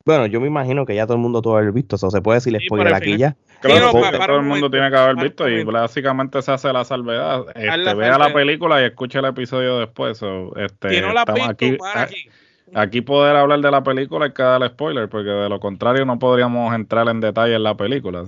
bueno, 0.04 0.26
yo 0.26 0.40
me 0.40 0.46
imagino 0.46 0.86
que 0.86 0.94
ya 0.94 1.06
todo 1.06 1.16
el 1.16 1.22
mundo 1.22 1.42
todo 1.42 1.56
haber 1.56 1.72
visto, 1.72 1.96
eso 1.96 2.10
se 2.10 2.22
puede 2.22 2.38
decir 2.38 2.58
spoiler 2.66 2.94
aquí 2.94 3.16
ya. 3.18 3.36
Claro, 3.60 3.90
todo 3.92 4.36
el 4.36 4.42
mundo 4.42 4.70
tiene 4.70 4.90
que 4.90 4.96
haber 4.96 5.16
visto 5.16 5.48
y 5.48 5.64
básicamente 5.64 6.40
se 6.42 6.52
hace 6.52 6.72
la 6.72 6.84
salvedad. 6.84 7.44
Este, 7.54 7.94
vea 7.94 8.18
la 8.18 8.32
película 8.32 8.80
y 8.80 8.84
escuche 8.84 9.18
el 9.18 9.24
episodio 9.26 9.78
después. 9.78 10.20
este, 10.56 11.00
no 11.00 11.12
la 11.12 11.22
aquí, 11.22 11.76
aquí 11.94 12.30
Aquí 12.74 13.00
poder 13.00 13.36
hablar 13.36 13.60
de 13.60 13.70
la 13.70 13.82
película 13.82 14.26
hay 14.26 14.32
que 14.32 14.42
darle 14.42 14.68
spoiler, 14.68 15.08
porque 15.08 15.30
de 15.30 15.48
lo 15.48 15.60
contrario 15.60 16.04
no 16.04 16.18
podríamos 16.18 16.74
entrar 16.74 17.08
en 17.08 17.20
detalle 17.20 17.54
en 17.54 17.62
la 17.62 17.76
película. 17.76 18.24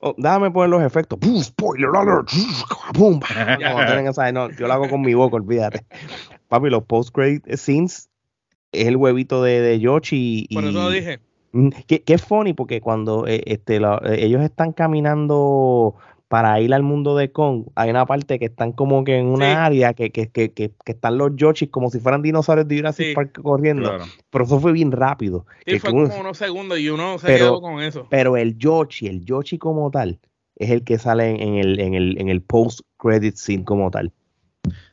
Oh, 0.00 0.14
déjame 0.16 0.50
poner 0.50 0.70
los 0.70 0.82
efectos. 0.82 1.18
Spoiler 1.42 1.90
alert. 1.94 2.30
no, 4.32 4.50
yo 4.50 4.66
lo 4.66 4.72
hago 4.72 4.88
con 4.88 5.00
mi 5.00 5.14
boca, 5.14 5.36
olvídate. 5.36 5.84
Papi, 6.48 6.70
los 6.70 6.84
post-grade 6.84 7.42
scenes 7.56 8.08
es 8.72 8.86
el 8.86 8.96
huevito 8.96 9.42
de, 9.42 9.60
de 9.60 9.80
Yoshi. 9.80 10.46
Y, 10.48 10.54
Por 10.54 10.64
eso 10.64 10.72
lo 10.72 10.90
dije. 10.90 11.20
Mm, 11.52 11.68
qué, 11.86 12.02
qué 12.02 12.18
funny, 12.18 12.52
porque 12.52 12.80
cuando 12.80 13.26
eh, 13.26 13.42
este, 13.46 13.76
eh, 13.76 13.98
ellos 14.18 14.42
están 14.42 14.72
caminando 14.72 15.94
para 16.28 16.60
ir 16.60 16.74
al 16.74 16.82
mundo 16.82 17.16
de 17.16 17.32
Kong, 17.32 17.64
hay 17.74 17.88
una 17.88 18.04
parte 18.04 18.38
que 18.38 18.44
están 18.44 18.72
como 18.72 19.02
que 19.02 19.16
en 19.16 19.26
una 19.26 19.64
área 19.64 19.94
que, 19.94 20.10
que, 20.10 20.28
que, 20.30 20.52
que, 20.52 20.72
están 20.84 21.16
los 21.16 21.34
Yoshis 21.34 21.70
como 21.70 21.90
si 21.90 22.00
fueran 22.00 22.20
dinosaurios 22.20 22.68
de 22.68 22.76
Jurassic 22.76 23.14
Park 23.14 23.40
corriendo. 23.42 23.98
Pero 24.30 24.44
eso 24.44 24.60
fue 24.60 24.72
bien 24.72 24.92
rápido. 24.92 25.46
Sí, 25.66 25.78
fue 25.78 25.90
como 25.90 26.20
unos 26.20 26.36
segundos 26.36 26.78
y 26.78 26.90
uno 26.90 27.18
se 27.18 27.26
quedó 27.28 27.60
con 27.62 27.80
eso. 27.82 28.06
Pero 28.10 28.36
el 28.36 28.58
Yoshi, 28.58 29.06
el 29.06 29.24
Yoshi 29.24 29.56
como 29.56 29.90
tal, 29.90 30.20
es 30.56 30.70
el 30.70 30.84
que 30.84 30.98
sale 30.98 31.30
en 31.42 31.54
el, 31.54 31.80
en 31.80 31.94
el, 31.94 32.20
en 32.20 32.28
el 32.28 32.42
post-credit 32.42 33.36
scene 33.36 33.64
como 33.64 33.90
tal. 33.90 34.12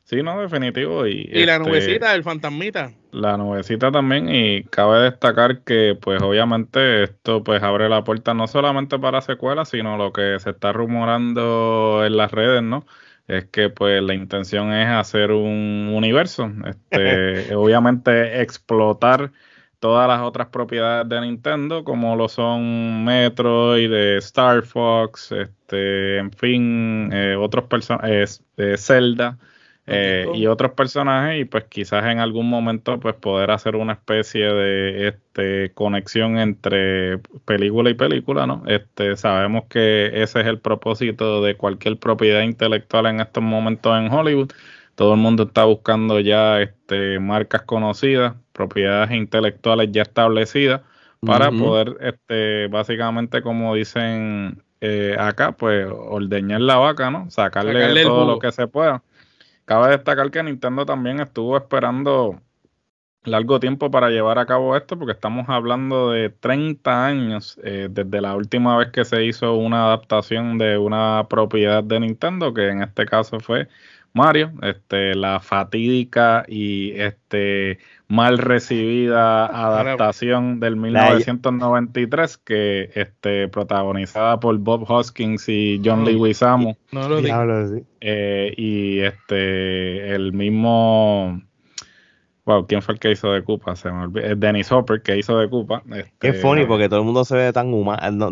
Sí, 0.05 0.21
no, 0.23 0.39
definitivo. 0.39 1.07
Y, 1.07 1.29
y 1.33 1.45
la 1.45 1.55
este, 1.55 1.67
nubecita, 1.67 2.15
el 2.15 2.23
fantasmita. 2.23 2.93
La 3.15 3.37
nubecita 3.37 3.91
también, 3.91 4.27
y 4.29 4.65
cabe 4.65 4.99
destacar 4.99 5.63
que, 5.63 5.97
pues, 5.99 6.21
obviamente, 6.21 7.03
esto 7.03 7.43
pues 7.45 7.63
abre 7.63 7.87
la 7.87 8.03
puerta 8.03 8.33
no 8.33 8.45
solamente 8.45 8.99
para 8.99 9.21
secuelas, 9.21 9.69
sino 9.69 9.95
lo 9.95 10.11
que 10.11 10.37
se 10.41 10.49
está 10.49 10.73
este 10.73 12.05
en 12.05 12.17
las 12.17 12.31
redes, 12.31 12.61
¿no? 12.61 12.85
Es 13.27 13.45
que, 13.45 13.69
pues, 13.69 14.03
la 14.03 14.13
intención 14.15 14.73
es 14.73 14.89
hacer 14.89 15.31
un 15.31 15.91
universo. 15.93 16.51
Este, 16.65 17.55
obviamente, 17.55 18.41
explotar 18.41 19.31
todas 19.79 20.09
las 20.09 20.21
otras 20.21 20.47
propiedades 20.49 21.07
de 21.07 21.21
Nintendo, 21.21 21.85
como 21.85 22.17
lo 22.17 22.27
son 22.27 23.05
Metroid, 23.05 23.89
de 23.89 24.17
Star 24.17 24.63
Fox, 24.63 25.31
este, 25.31 26.17
en 26.17 26.31
fin, 26.33 27.11
eh, 27.13 27.37
otros 27.37 27.65
personajes, 27.65 28.43
eh, 28.57 28.75
Zelda 28.77 29.37
eh, 29.87 30.25
y 30.33 30.47
otros 30.47 30.71
personajes 30.71 31.39
y 31.39 31.45
pues 31.45 31.65
quizás 31.65 32.05
en 32.05 32.17
algún 32.17 32.49
momento 32.49 32.99
pues 32.99 33.13
poder 33.15 33.51
hacer 33.51 33.75
una 33.75 33.93
especie 33.93 34.45
de 34.45 35.09
este 35.09 35.73
conexión 35.75 36.39
entre 36.39 37.19
película 37.45 37.91
y 37.91 37.93
película, 37.93 38.47
¿no? 38.47 38.63
Este 38.65 39.15
sabemos 39.15 39.65
que 39.69 40.07
ese 40.23 40.41
es 40.41 40.47
el 40.47 40.59
propósito 40.59 41.43
de 41.43 41.55
cualquier 41.55 41.97
propiedad 41.99 42.41
intelectual 42.41 43.05
en 43.05 43.19
estos 43.19 43.43
momentos 43.43 43.95
en 43.95 44.11
Hollywood. 44.11 44.51
Todo 44.95 45.13
el 45.13 45.19
mundo 45.19 45.43
está 45.43 45.65
buscando 45.65 46.19
ya 46.19 46.61
este 46.61 47.19
marcas 47.19 47.61
conocidas, 47.61 48.33
propiedades 48.53 49.11
intelectuales 49.11 49.91
ya 49.91 50.01
establecidas 50.01 50.81
para 51.23 51.51
poder 51.51 51.97
este 52.01 52.67
básicamente 52.67 53.43
como 53.43 53.75
dicen 53.75 54.63
eh, 54.81 55.15
acá 55.19 55.51
pues 55.51 55.87
ordeñar 55.91 56.61
la 56.61 56.77
vaca, 56.77 57.11
¿no? 57.11 57.29
Sacarle 57.29 58.01
todo 58.01 58.25
lo 58.25 58.39
que 58.39 58.51
se 58.51 58.67
pueda. 58.67 59.03
Cabe 59.65 59.89
destacar 59.91 60.29
que 60.31 60.43
Nintendo 60.43 60.85
también 60.85 61.19
estuvo 61.19 61.57
esperando 61.57 62.41
largo 63.23 63.59
tiempo 63.59 63.89
para 63.91 64.09
llevar 64.09 64.37
a 64.39 64.45
cabo 64.45 64.75
esto, 64.77 64.97
porque 64.97 65.13
estamos 65.13 65.49
hablando 65.49 66.11
de 66.11 66.29
30 66.29 67.05
años 67.05 67.59
eh, 67.63 67.87
desde 67.89 68.21
la 68.21 68.35
última 68.35 68.77
vez 68.77 68.91
que 68.91 69.05
se 69.05 69.25
hizo 69.25 69.55
una 69.55 69.85
adaptación 69.85 70.57
de 70.57 70.77
una 70.77 71.27
propiedad 71.29 71.83
de 71.83 71.99
Nintendo, 71.99 72.53
que 72.53 72.69
en 72.69 72.83
este 72.83 73.05
caso 73.05 73.39
fue 73.39 73.67
Mario, 74.13 74.53
este, 74.61 75.15
la 75.15 75.39
fatídica 75.39 76.45
y 76.47 76.91
este 76.99 77.79
mal 78.07 78.37
recibida 78.37 79.45
adaptación 79.67 80.59
del 80.59 80.75
1993 80.75 82.37
que 82.37 82.91
este 82.95 83.47
protagonizada 83.47 84.39
por 84.39 84.57
Bob 84.57 84.85
Hoskins 84.89 85.47
y 85.49 85.81
John 85.83 86.05
Leguizamo 86.05 86.77
no 86.91 87.09
lo 87.09 87.19
eh, 88.01 88.53
y 88.55 88.99
este 88.99 90.13
el 90.13 90.33
mismo 90.33 91.41
Wow, 92.45 92.67
¿quién 92.67 92.83
fue 92.83 92.93
el 92.93 92.99
que 92.99 93.11
hizo 93.11 93.31
de 93.31 93.43
Koopa? 93.43 93.75
Se 93.75 93.91
me 93.91 94.03
olvidó. 94.03 94.35
Dennis 94.35 94.71
Hopper, 94.71 95.01
que 95.01 95.17
hizo 95.17 95.39
de 95.39 95.49
Koopa. 95.49 95.81
Este, 95.95 96.27
es 96.27 96.41
funny 96.41 96.65
porque 96.65 96.87
todo 96.87 96.99
el 96.99 97.05
mundo 97.05 97.25
se 97.25 97.35
ve 97.35 97.51
tan 97.51 97.73
humano. 97.73 98.29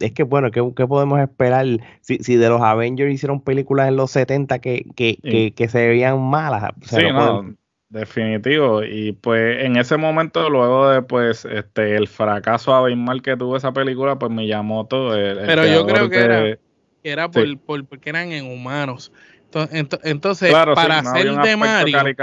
es 0.00 0.12
que, 0.12 0.22
bueno, 0.22 0.50
¿qué, 0.50 0.86
podemos 0.86 1.18
esperar? 1.18 1.64
Si, 2.02 2.18
si, 2.18 2.36
de 2.36 2.50
los 2.50 2.60
Avengers 2.60 3.10
hicieron 3.10 3.40
películas 3.40 3.88
en 3.88 3.96
los 3.96 4.10
70 4.10 4.58
que, 4.58 4.84
que, 4.94 5.54
que, 5.56 5.68
se 5.68 5.88
veían 5.88 6.20
malas. 6.20 6.74
sí, 6.82 6.98
no, 7.10 7.54
definitivo. 7.88 8.82
Y 8.82 9.12
pues 9.12 9.64
en 9.64 9.76
ese 9.76 9.96
momento, 9.96 10.48
luego 10.50 10.90
de 10.90 11.02
pues 11.02 11.44
este 11.44 11.96
el 11.96 12.08
fracaso 12.08 12.74
abismal 12.74 13.22
que 13.22 13.36
tuvo 13.36 13.56
esa 13.56 13.72
película, 13.72 14.18
pues 14.18 14.30
me 14.30 14.46
llamó 14.46 14.86
todo. 14.86 15.12
Pero 15.12 15.66
yo 15.66 15.86
creo 15.86 16.10
que 16.10 16.18
era, 16.18 16.58
era 17.02 17.30
por, 17.30 17.58
por, 17.60 17.86
porque 17.86 18.10
eran 18.10 18.32
en 18.32 18.46
humanos. 18.46 19.12
Entonces, 20.02 20.52
para 20.52 20.98
hacer 20.98 21.32
de 21.32 21.56
Mario, 21.56 22.14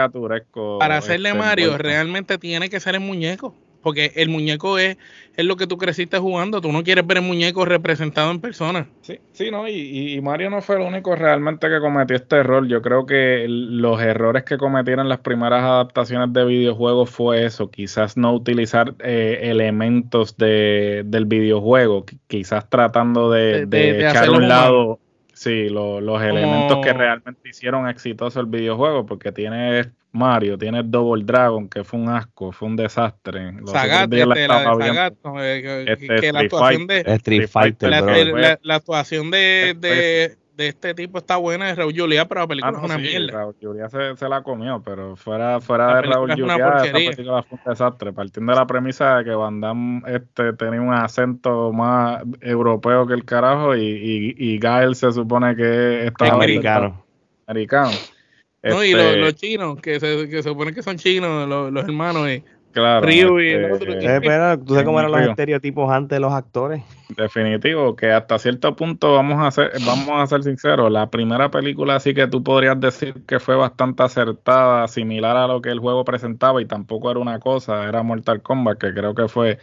para 0.79 0.98
hacer 0.98 1.22
de 1.22 1.34
Mario, 1.34 1.77
realmente 1.77 2.38
tiene 2.38 2.69
que 2.69 2.79
ser 2.79 2.95
el 2.95 3.01
muñeco. 3.01 3.55
Porque 3.86 4.13
el 4.15 4.30
muñeco 4.30 4.80
es, 4.80 4.98
es 5.36 5.46
lo 5.46 5.58
que 5.58 5.68
tú 5.68 5.77
creciste 5.77 6.18
jugando. 6.18 6.60
Tú 6.60 6.72
no 6.72 6.84
quieres 6.84 7.06
ver 7.06 7.18
el 7.18 7.24
muñeco 7.24 7.65
representado 7.65 8.32
en 8.32 8.42
persona. 8.42 8.88
Sí, 9.01 9.20
sí, 9.32 9.51
no. 9.51 9.68
Y, 9.68 10.20
Mario 10.24 10.50
no 10.50 10.60
fue 10.63 10.77
el 10.77 10.82
único 10.82 11.15
realmente 11.15 11.70
que 11.70 11.80
cometió 11.80 12.15
este 12.15 12.38
error. 12.38 12.68
Yo 12.68 12.82
creo 12.82 13.06
que 13.06 13.46
los 13.48 14.01
errores 14.01 14.44
que 14.44 14.58
cometieron 14.58 15.08
las 15.08 15.20
primeras 15.20 15.62
adaptaciones 15.62 16.34
de 16.34 16.46
videojuegos 16.46 17.12
fue 17.12 17.46
eso. 17.46 17.70
Quizás 17.70 18.18
no 18.18 18.34
utilizar 18.34 18.96
eh, 19.04 19.38
elementos 19.44 20.36
de, 20.36 21.04
del 21.06 21.25
videojuego. 21.25 22.08
Quizás 22.25 22.68
tratando 22.68 23.30
de, 23.30 23.68
echar 24.00 24.30
a 24.30 24.32
un 24.32 24.48
lado 24.48 25.00
Sí, 25.36 25.68
los 25.70 26.24
elementos 26.24 26.80
que 26.82 26.94
realmente 26.94 27.50
hicieron 27.50 27.89
exitoso 27.89 28.39
el 28.39 28.46
videojuego, 28.46 29.06
porque 29.06 29.34
tiene 29.34 29.92
Mario, 30.13 30.58
tiene 30.58 30.82
Double 30.82 31.25
Dragon, 31.25 31.68
que 31.68 31.84
fue 31.84 32.00
un 32.00 32.08
asco, 32.08 32.54
fue 32.54 32.70
un 32.70 32.77
desastre. 32.77 33.51
Sagat, 33.65 34.12
este, 34.13 34.25
la, 34.25 35.12
este, 35.86 36.15
que, 36.15 36.32
la 36.32 36.39
actuación 36.39 36.88
de 36.88 37.04
Street 37.06 37.50
Fighter, 37.50 37.89
la, 38.62 38.75
actuación 38.75 39.30
de, 39.30 39.75
de 39.77 40.38
este 40.58 40.94
tipo 40.94 41.18
está 41.18 41.38
buena 41.38 41.68
de 41.68 41.76
Raúl 41.76 41.94
Julia, 41.96 42.28
pero 42.28 42.42
la 42.42 42.48
película 42.48 42.74
ah, 42.76 42.80
es 42.80 42.86
una 42.86 42.98
mierda. 42.98 43.32
Raúl 43.32 43.56
Julia 43.62 43.90
se, 43.90 44.16
se, 44.16 44.30
la 44.30 44.42
comió, 44.42 44.82
pero 44.84 45.16
fuera, 45.16 45.60
fuera 45.60 45.98
de 45.98 46.02
Raúl 46.04 46.32
Julia, 46.32 46.56
esta 46.56 46.92
película 46.92 47.44
fue 47.44 47.58
un 47.64 47.72
desastre. 47.72 48.14
Partiendo 48.14 48.52
de 48.54 48.60
la 48.60 48.68
premisa 48.68 49.18
de 49.18 49.26
que 49.26 49.32
Van 49.32 49.62
Damme 49.62 50.02
este, 50.08 50.54
tenía 50.54 50.82
un 50.82 50.94
acento 50.94 51.72
más 51.74 52.24
europeo 52.42 53.06
que 53.08 53.14
el 53.14 53.26
carajo 53.26 53.76
y, 53.76 53.82
y, 53.82 54.36
y 54.38 54.60
Gael 54.60 54.96
se 54.96 55.12
supone 55.12 55.56
que 55.56 56.08
es 56.08 56.14
americano. 56.20 57.04
Americano. 57.48 57.92
No, 58.64 58.84
y 58.84 58.94
los, 58.94 59.18
los, 59.18 59.36
chinos, 59.36 59.80
que 59.80 60.00
se, 60.00 60.28
que 60.28 60.42
se 60.42 60.50
supone 60.50 60.74
que 60.74 60.82
son 60.82 60.98
chinos, 60.98 61.48
los, 61.48 61.72
los 61.72 61.84
hermanos, 61.84 62.28
Claro. 62.75 63.08
Ryu 63.08 63.39
y 63.39 63.51
el 63.51 63.63
este, 63.72 63.74
otro. 63.74 63.94
Eh, 63.94 64.58
¿tú 64.65 64.74
sabes 64.74 64.84
cómo 64.84 65.00
eran 65.00 65.10
los 65.10 65.22
estereotipos 65.22 65.89
antes 65.89 66.17
de 66.17 66.20
los 66.20 66.34
actores? 66.34 66.84
Definitivo, 67.15 67.96
que 67.96 68.12
hasta 68.12 68.38
cierto 68.38 68.75
punto 68.75 69.13
vamos 69.13 69.41
a 69.41 69.50
ser, 69.50 69.72
vamos 69.86 70.10
a 70.10 70.27
ser 70.27 70.44
sinceros, 70.44 70.91
la 70.91 71.10
primera 71.10 71.50
película 71.50 72.01
sí 72.01 72.13
que 72.13 72.27
tú 72.27 72.44
podrías 72.44 72.77
decir 72.77 73.24
que 73.25 73.39
fue 73.39 73.55
bastante 73.55 74.03
acertada, 74.03 74.89
similar 74.89 75.38
a 75.38 75.48
lo 75.48 75.62
que 75.62 75.70
el 75.70 75.79
juego 75.79 76.03
presentaba 76.03 76.62
y 76.62 76.65
tampoco 76.65 77.10
era 77.12 77.22
una 77.22 77.39
cosa, 77.39 77.88
era 77.88 78.03
Mortal 78.03 78.41
Kombat, 78.41 78.77
que 78.77 78.94
creo 78.94 79.15
que 79.15 79.29
fue 79.29 79.58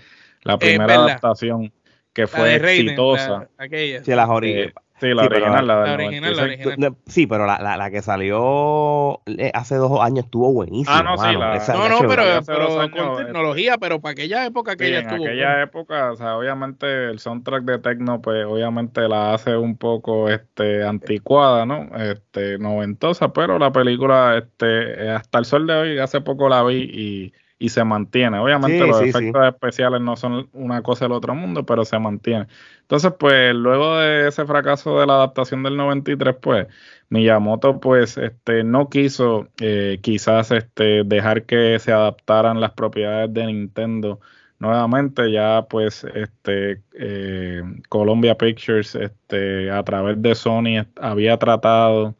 la 0.45 0.57
primera 0.57 0.95
adaptación 0.95 1.71
que 2.15 2.27
fue 2.27 2.57
exitosa. 2.57 3.47
aquella. 3.59 4.03
Sí, 4.03 4.15
las 4.15 4.29
eh, 4.43 4.73
Sí, 5.03 5.09
la 5.15 5.25
original, 5.25 5.67
la, 5.67 5.95
original, 5.95 6.37
la 6.37 6.43
original. 6.45 6.97
Sí, 7.07 7.27
pero 7.27 7.45
la, 7.45 7.59
la, 7.59 7.77
la, 7.77 7.91
que 7.91 8.03
salió 8.03 9.21
eh, 9.27 9.51
hace 9.53 9.75
dos 9.75 10.01
años 10.01 10.27
estuvo 10.27 10.53
buenísima. 10.53 11.01
Ah, 11.01 11.03
no, 11.03 11.19
sí, 11.19 11.37
la, 11.37 11.59
no, 11.77 11.89
no, 11.89 12.09
pero, 12.09 12.23
pero 12.47 12.69
con 12.93 13.17
tecnología, 13.17 13.79
pero 13.79 14.01
para 14.01 14.13
aquella 14.13 14.47
época 14.47 14.77
que 14.77 14.87
ella 14.87 15.01
estuvo. 15.01 15.17
En 15.17 15.23
aquella 15.23 15.63
época, 15.65 16.13
o 16.13 16.17
sea, 16.17 16.37
obviamente 16.37 17.11
el 17.11 17.19
soundtrack 17.19 17.65
de 17.65 17.81
Tecno, 17.81 18.23
pues 18.23 18.47
obviamente 18.47 19.09
la 19.09 19.35
hace 19.35 19.57
un 19.57 19.77
poco 19.77 20.29
este 20.29 20.85
anticuada, 20.85 21.67
¿no? 21.67 21.89
Este, 21.97 22.61
noventosa, 22.61 23.33
pero 23.33 23.59
la 23.59 23.73
película, 23.73 24.39
este, 24.39 25.11
hasta 25.11 25.41
el 25.41 25.45
sol 25.45 25.67
de 25.67 25.75
hoy, 25.75 25.99
hace 25.99 26.21
poco 26.21 26.49
la 26.49 26.63
vi 26.63 26.77
y 26.77 27.33
y 27.63 27.69
se 27.69 27.85
mantiene. 27.85 28.41
Obviamente 28.41 28.85
los 28.85 29.01
efectos 29.01 29.47
especiales 29.47 30.01
no 30.01 30.17
son 30.17 30.49
una 30.53 30.83
cosa 30.83 31.05
del 31.05 31.13
otro 31.13 31.33
mundo, 31.33 31.65
pero 31.65 31.85
se 31.85 31.97
mantiene. 31.97 32.49
Entonces, 32.81 33.13
pues 33.17 33.55
luego 33.55 33.99
de 33.99 34.27
ese 34.27 34.45
fracaso 34.47 34.99
de 34.99 35.07
la 35.07 35.15
adaptación 35.15 35.63
del 35.63 35.77
93, 35.77 36.35
pues 36.41 36.67
Miyamoto 37.09 37.79
pues 37.79 38.19
este 38.19 38.65
no 38.65 38.89
quiso 38.89 39.47
eh, 39.61 40.01
quizás 40.03 40.51
este 40.51 41.05
dejar 41.05 41.45
que 41.45 41.79
se 41.79 41.93
adaptaran 41.93 42.61
las 42.61 42.73
propiedades 42.73 43.33
de 43.33 43.47
Nintendo 43.47 44.19
nuevamente 44.59 45.31
ya 45.31 45.67
pues 45.69 46.05
este 46.15 46.81
eh, 46.95 47.63
Columbia 47.89 48.37
Pictures 48.37 48.95
este 48.95 49.71
a 49.71 49.83
través 49.83 50.21
de 50.23 50.35
Sony 50.35 50.87
había 50.97 51.37
tratado 51.37 52.15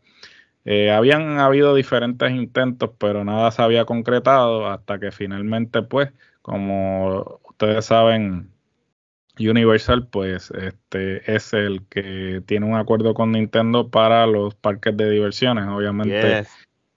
eh, 0.65 0.93
habían 0.93 1.41
habido 1.41 1.75
diferentes 1.75 2.31
intentos, 2.31 2.91
pero 2.99 3.25
nada 3.25 3.51
se 3.51 3.63
había 3.63 3.85
concretado 3.85 4.69
hasta 4.69 5.01
que 5.01 5.11
finalmente, 5.11 5.83
pues, 5.83 6.13
como 6.41 7.41
ustedes 7.49 7.85
saben, 7.85 8.51
Universal, 9.39 10.07
pues, 10.07 10.53
este 10.53 11.35
es 11.35 11.53
el 11.53 11.85
que 11.89 12.43
tiene 12.47 12.67
un 12.67 12.77
acuerdo 12.77 13.15
con 13.15 13.33
Nintendo 13.33 13.91
para 13.91 14.27
los 14.27 14.55
parques 14.55 14.97
de 14.97 15.11
diversiones. 15.11 15.67
Obviamente, 15.67 16.45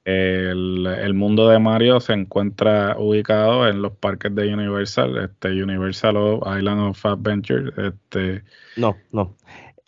el, 0.03 1.13
mundo 1.15 1.49
de 1.49 1.57
Mario 1.57 1.99
se 1.99 2.13
encuentra 2.13 2.95
ubicado 2.99 3.67
en 3.67 3.81
los 3.81 3.93
parques 3.93 4.35
de 4.35 4.53
Universal, 4.53 5.17
este 5.17 5.63
Universal 5.63 6.39
Island 6.57 6.81
of 6.81 7.05
Adventure. 7.05 7.71
Este, 7.87 8.43
no, 8.75 8.95
no. 9.11 9.35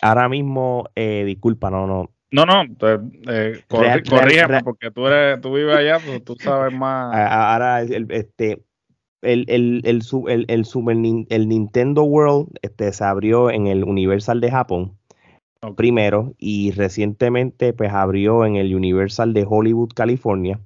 Ahora 0.00 0.28
mismo, 0.28 0.88
eh, 0.96 1.22
disculpa, 1.24 1.70
no, 1.70 1.86
no 1.86 2.10
no, 2.30 2.44
no, 2.44 2.62
eh, 2.62 3.62
porque 3.68 4.02
tú, 4.90 5.06
eres, 5.06 5.40
tú 5.40 5.54
vives 5.54 5.76
allá, 5.76 5.98
pues 6.04 6.24
tú 6.24 6.36
sabes 6.38 6.74
más. 6.74 7.14
Ahora, 7.30 7.80
el, 7.82 8.06
este, 8.10 8.62
el, 9.22 9.44
el, 9.48 9.82
el, 9.84 10.02
el, 10.28 10.44
el, 10.48 10.64
Super, 10.64 10.96
el 10.96 11.48
Nintendo 11.48 12.04
World 12.04 12.48
este, 12.62 12.92
se 12.92 13.04
abrió 13.04 13.50
en 13.50 13.66
el 13.66 13.84
Universal 13.84 14.40
de 14.40 14.50
Japón 14.50 14.98
primero 15.76 16.34
y 16.38 16.70
recientemente 16.72 17.72
pues 17.72 17.92
abrió 17.92 18.44
en 18.44 18.56
el 18.56 18.74
Universal 18.74 19.34
de 19.34 19.46
Hollywood, 19.48 19.90
California. 19.94 20.60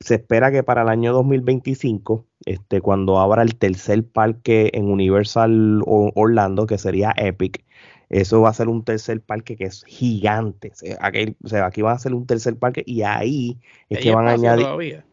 Se 0.00 0.16
espera 0.16 0.50
que 0.50 0.62
para 0.62 0.82
el 0.82 0.88
año 0.88 1.12
2025, 1.12 2.26
este, 2.44 2.80
cuando 2.80 3.20
abra 3.20 3.42
el 3.42 3.56
tercer 3.56 4.04
parque 4.04 4.70
en 4.74 4.90
Universal 4.90 5.82
Orlando, 5.86 6.66
que 6.66 6.76
sería 6.76 7.14
Epic, 7.16 7.64
eso 8.12 8.42
va 8.42 8.50
a 8.50 8.54
ser 8.54 8.68
un 8.68 8.84
tercer 8.84 9.22
parque 9.22 9.56
que 9.56 9.64
es 9.64 9.84
gigante. 9.86 10.70
Aquí, 11.00 11.34
o 11.42 11.48
sea, 11.48 11.66
aquí 11.66 11.80
va 11.80 11.92
a 11.92 11.98
ser 11.98 12.14
un 12.14 12.26
tercer 12.26 12.56
parque 12.56 12.82
y 12.86 13.02
ahí 13.02 13.58
es 13.88 14.00
que 14.00 14.14
van 14.14 14.28
a 14.28 14.32
añadir. 14.32 14.66
Todavía. 14.66 15.04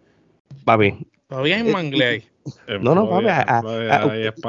Papi. 0.66 1.08
Todavía 1.28 1.58
hay 1.58 1.64
mangle 1.64 2.06
ahí. 2.06 2.24
No, 2.82 2.96
no, 2.96 3.10
papi. 3.10 3.28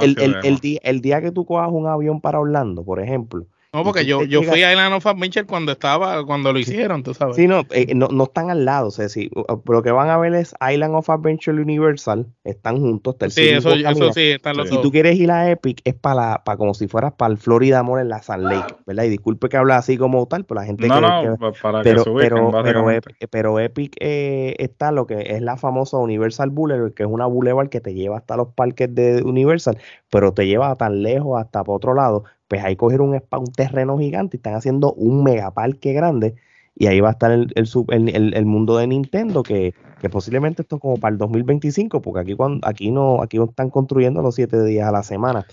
el, 0.03 0.37
el, 0.43 0.59
día, 0.59 0.81
el 0.83 1.01
día 1.01 1.21
que 1.21 1.31
tú 1.31 1.45
cojas 1.45 1.69
un 1.71 1.87
avión 1.87 2.21
para 2.21 2.41
Orlando, 2.41 2.85
por 2.85 3.01
ejemplo, 3.01 3.47
No, 3.73 3.85
porque 3.85 4.05
yo, 4.05 4.25
yo 4.25 4.43
fui 4.43 4.65
a 4.65 4.73
Island 4.73 4.95
of 4.95 5.07
Adventure 5.07 5.47
cuando 5.47 5.71
estaba, 5.71 6.27
cuando 6.27 6.53
lo 6.53 6.59
hicieron, 6.59 7.05
tú 7.05 7.15
sabes. 7.15 7.37
Sí, 7.37 7.47
no, 7.47 7.65
eh, 7.71 7.95
no, 7.95 8.09
no, 8.09 8.25
están 8.25 8.51
al 8.51 8.65
lado, 8.65 8.89
o 8.89 8.91
sea, 8.91 9.09
sí, 9.09 9.31
lo 9.65 9.83
que 9.83 9.93
van 9.93 10.11
a 10.11 10.19
ver 10.19 10.35
es 10.35 10.55
Island 10.61 10.97
of 10.97 11.09
Adventure 11.09 11.63
Universal, 11.63 12.27
están 12.43 12.81
juntos. 12.81 13.15
sí, 13.29 13.49
eso, 13.49 13.71
eso 13.71 14.13
sí, 14.13 14.31
están 14.33 14.57
los 14.57 14.69
Si 14.69 14.83
tú 14.83 14.91
quieres 14.91 15.17
ir 15.21 15.31
a 15.31 15.49
Epic, 15.49 15.83
es 15.85 15.95
para, 15.95 16.43
para 16.43 16.59
como 16.59 16.75
si 16.75 16.89
fueras 16.89 17.13
para 17.13 17.31
el 17.31 17.39
Florida 17.39 17.85
Mall 17.85 18.01
en 18.01 18.09
la 18.09 18.23
San 18.23 18.43
Lake, 18.43 18.75
¿verdad? 18.87 19.05
Y 19.05 19.09
disculpe 19.11 19.49
que 19.49 19.57
habla 19.57 19.77
así 19.77 19.97
como 19.97 20.27
tal, 20.27 20.45
pero 20.45 20.61
la 20.61 20.67
gente 20.67 20.89
no, 20.89 21.01
no, 21.01 21.53
para 21.63 21.83
pero, 21.83 22.03
que 22.03 22.11
pero, 22.11 22.51
pero, 22.65 22.91
Epic, 22.91 23.29
pero 23.31 23.61
Epic 23.61 23.97
eh, 24.01 24.57
está 24.59 24.91
lo 24.91 25.07
que 25.07 25.37
es 25.37 25.43
la 25.43 25.57
famosa 25.57 25.97
Universal 25.99 26.51
Boulevard, 26.51 26.93
que 26.93 27.05
es 27.05 27.09
una 27.09 27.27
boulevard 27.27 27.69
que 27.69 27.81
te 27.81 27.95
lleva 27.95 28.17
hasta 28.17 28.37
los 28.37 28.49
parques 28.49 28.93
de 28.93 29.23
Universal, 29.23 29.79
pero 30.11 30.35
te 30.35 30.49
lleva 30.49 30.75
tan 30.75 31.05
lejos 31.05 31.41
hasta 31.41 31.63
para 31.63 31.77
otro 31.77 31.95
lado 31.95 32.25
pues 32.51 32.65
ahí 32.65 32.75
cogieron 32.75 33.11
un, 33.11 33.53
terreno 33.53 33.97
gigante 33.97 34.37
y 34.37 34.39
están 34.39 34.55
haciendo 34.55 34.93
un 34.95 35.23
megaparque 35.23 35.93
grande 35.93 36.35
y 36.75 36.89
ahí 36.89 36.99
va 36.99 37.11
a 37.11 37.13
estar 37.13 37.31
el, 37.31 37.53
el, 37.55 38.35
el, 38.35 38.45
mundo 38.45 38.77
de 38.77 38.89
Nintendo 38.89 39.45
que, 39.45 39.73
posiblemente 40.11 40.63
esto 40.63 40.77
es 40.77 40.83
como 40.83 40.97
para 40.97 41.13
el 41.13 41.19
2025 41.19 42.03
porque 42.03 42.21
aquí 42.21 42.35
cuando 42.35 42.67
aquí 42.67 42.91
no 42.91 43.23
aquí 43.23 43.39
están 43.41 43.71
construyendo 43.71 44.21
los 44.21 44.35
siete 44.35 44.65
días 44.65 44.89
a 44.89 44.91
la 44.91 45.05
semana 45.05 45.47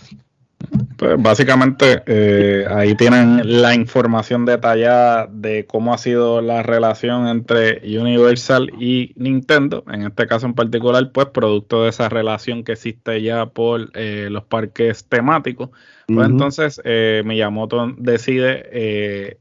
pues 0.97 1.21
básicamente 1.21 2.01
eh, 2.07 2.65
ahí 2.69 2.95
tienen 2.95 3.61
la 3.61 3.75
información 3.75 4.45
detallada 4.45 5.27
de 5.31 5.67
cómo 5.67 5.93
ha 5.93 5.97
sido 5.99 6.41
la 6.41 6.63
relación 6.63 7.27
entre 7.27 7.81
Universal 7.99 8.71
y 8.79 9.13
Nintendo, 9.15 9.83
en 9.91 10.03
este 10.03 10.25
caso 10.25 10.47
en 10.47 10.55
particular, 10.55 11.11
pues 11.11 11.27
producto 11.27 11.83
de 11.83 11.89
esa 11.89 12.09
relación 12.09 12.63
que 12.63 12.73
existe 12.73 13.21
ya 13.21 13.45
por 13.45 13.91
eh, 13.93 14.29
los 14.31 14.43
parques 14.45 15.07
temáticos. 15.07 15.69
Pues 16.07 16.27
entonces 16.29 16.81
eh, 16.83 17.21
Miyamoto 17.25 17.93
decide 17.97 19.39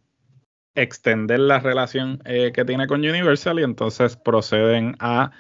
extender 0.75 1.39
la 1.41 1.61
relación 1.61 2.19
que 2.19 2.65
tiene 2.67 2.87
con 2.87 3.01
Universal 3.01 3.61
y 3.61 3.63
entonces 3.63 4.17
proceden 4.17 4.97
a 4.99 5.31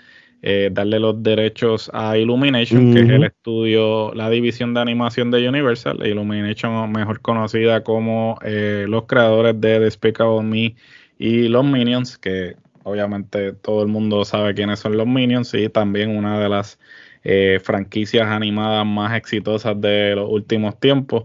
eh, 0.42 0.68
darle 0.70 1.00
los 1.00 1.22
derechos 1.22 1.90
a 1.94 2.18
Illumination, 2.18 2.92
que 2.92 3.00
es 3.00 3.08
el 3.08 3.24
estudio, 3.24 4.12
la 4.14 4.28
división 4.28 4.74
de 4.74 4.80
animación 4.80 5.30
de 5.30 5.48
Universal, 5.48 6.06
Illumination 6.06 6.92
mejor 6.92 7.20
conocida 7.20 7.82
como 7.82 8.38
eh, 8.44 8.84
los 8.86 9.06
creadores 9.06 9.58
de 9.60 9.80
Despicable 9.80 10.42
Me 10.42 10.76
y 11.18 11.48
los 11.48 11.64
Minions, 11.64 12.18
que 12.18 12.56
obviamente 12.84 13.54
todo 13.54 13.82
el 13.82 13.88
mundo 13.88 14.24
sabe 14.24 14.54
quiénes 14.54 14.78
son 14.78 14.96
los 14.96 15.06
Minions 15.06 15.54
y 15.54 15.68
también 15.70 16.16
una 16.16 16.38
de 16.38 16.48
las 16.50 16.78
eh, 17.24 17.58
franquicias 17.64 18.28
animadas 18.28 18.86
más 18.86 19.16
exitosas 19.16 19.80
de 19.80 20.14
los 20.14 20.30
últimos 20.30 20.78
tiempos. 20.78 21.24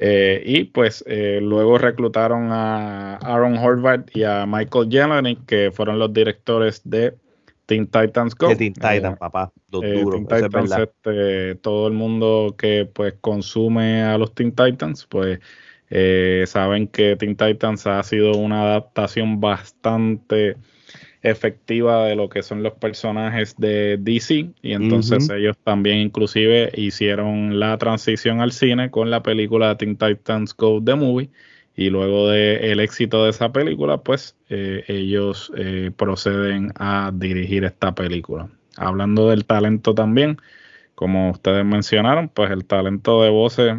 y 0.00 0.64
pues 0.64 1.04
luego 1.06 1.78
reclutaron 1.78 2.48
a 2.50 3.16
Aaron 3.16 3.56
Horvath 3.58 4.14
y 4.14 4.24
a 4.24 4.44
Michael 4.46 4.88
Jelenic, 4.90 5.46
que 5.46 5.70
fueron 5.70 5.98
los 5.98 6.12
directores 6.12 6.82
de 6.84 7.14
Teen 7.66 7.86
Titans 7.86 8.34
Go. 8.34 8.54
Teen 8.56 8.72
Titans, 8.72 9.14
eh, 9.14 9.16
papá. 9.18 9.52
Eh, 9.82 10.04
Teen 10.10 10.26
Titans, 10.26 10.72
este, 10.72 11.56
todo 11.56 11.88
el 11.88 11.92
mundo 11.92 12.54
que 12.56 12.88
pues 12.92 13.14
consume 13.20 14.02
a 14.02 14.16
los 14.16 14.34
Teen 14.34 14.52
Titans, 14.52 15.06
pues 15.06 15.40
eh, 15.90 16.44
saben 16.46 16.88
que 16.88 17.16
Teen 17.16 17.36
Titans 17.36 17.86
ha 17.86 18.02
sido 18.02 18.32
una 18.32 18.62
adaptación 18.62 19.40
bastante 19.40 20.56
efectiva 21.22 22.06
de 22.06 22.14
lo 22.14 22.28
que 22.28 22.42
son 22.42 22.62
los 22.62 22.74
personajes 22.74 23.56
de 23.58 23.96
DC 23.98 24.50
y 24.62 24.72
entonces 24.72 25.28
ellos 25.28 25.56
también 25.64 25.98
inclusive 25.98 26.70
hicieron 26.76 27.58
la 27.58 27.76
transición 27.78 28.40
al 28.40 28.52
cine 28.52 28.92
con 28.92 29.10
la 29.10 29.24
película 29.24 29.76
Teen 29.76 29.96
Titans 29.96 30.54
Go 30.56 30.80
The 30.80 30.94
Movie 30.94 31.30
y 31.76 31.90
luego 31.90 32.30
del 32.30 32.80
éxito 32.80 33.24
de 33.24 33.30
esa 33.30 33.52
película, 33.52 33.98
pues 33.98 34.34
eh, 34.48 34.82
ellos 34.88 35.52
eh, 35.56 35.90
proceden 35.94 36.72
a 36.76 37.12
dirigir 37.14 37.64
esta 37.64 37.94
película. 37.94 38.48
Hablando 38.76 39.28
del 39.28 39.44
talento 39.44 39.94
también, 39.94 40.38
como 40.94 41.30
ustedes 41.30 41.66
mencionaron, 41.66 42.30
pues 42.30 42.50
el 42.50 42.64
talento 42.64 43.22
de 43.22 43.28
voces, 43.28 43.76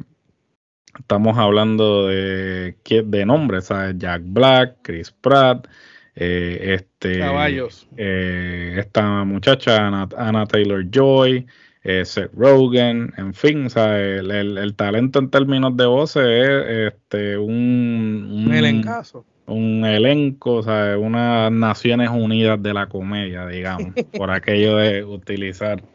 estamos 1.00 1.40
hablando 1.40 2.08
de, 2.08 2.76
de 2.86 3.26
nombres, 3.26 3.66
¿sabes? 3.66 3.96
Jack 3.98 4.22
Black, 4.26 4.78
Chris 4.84 5.12
Pratt, 5.12 5.68
eh, 6.16 6.76
este, 6.76 7.18
Caballos. 7.20 7.88
esta 7.96 9.24
muchacha 9.24 9.88
Anna 9.88 10.46
Taylor 10.46 10.86
Joy, 10.92 11.48
eh, 11.88 12.04
Seth 12.04 12.34
Rogen, 12.34 13.14
en 13.16 13.34
fin, 13.34 13.68
o 13.68 13.70
sea, 13.70 13.98
el, 13.98 14.76
talento 14.76 15.20
en 15.20 15.30
términos 15.30 15.78
de 15.78 15.86
voces 15.86 16.26
es 16.26 16.94
este, 16.94 17.38
un, 17.38 18.44
un, 18.46 18.54
elencazo. 18.54 19.24
Un 19.46 19.86
elenco, 19.86 20.56
o 20.56 20.64
sea, 20.64 20.98
unas 20.98 21.50
Naciones 21.50 22.10
Unidas 22.10 22.62
de 22.62 22.74
la 22.74 22.88
comedia, 22.88 23.48
digamos, 23.48 23.94
por 24.18 24.32
aquello 24.32 24.76
de 24.76 25.06
utilizar. 25.06 25.82
un 25.82 25.90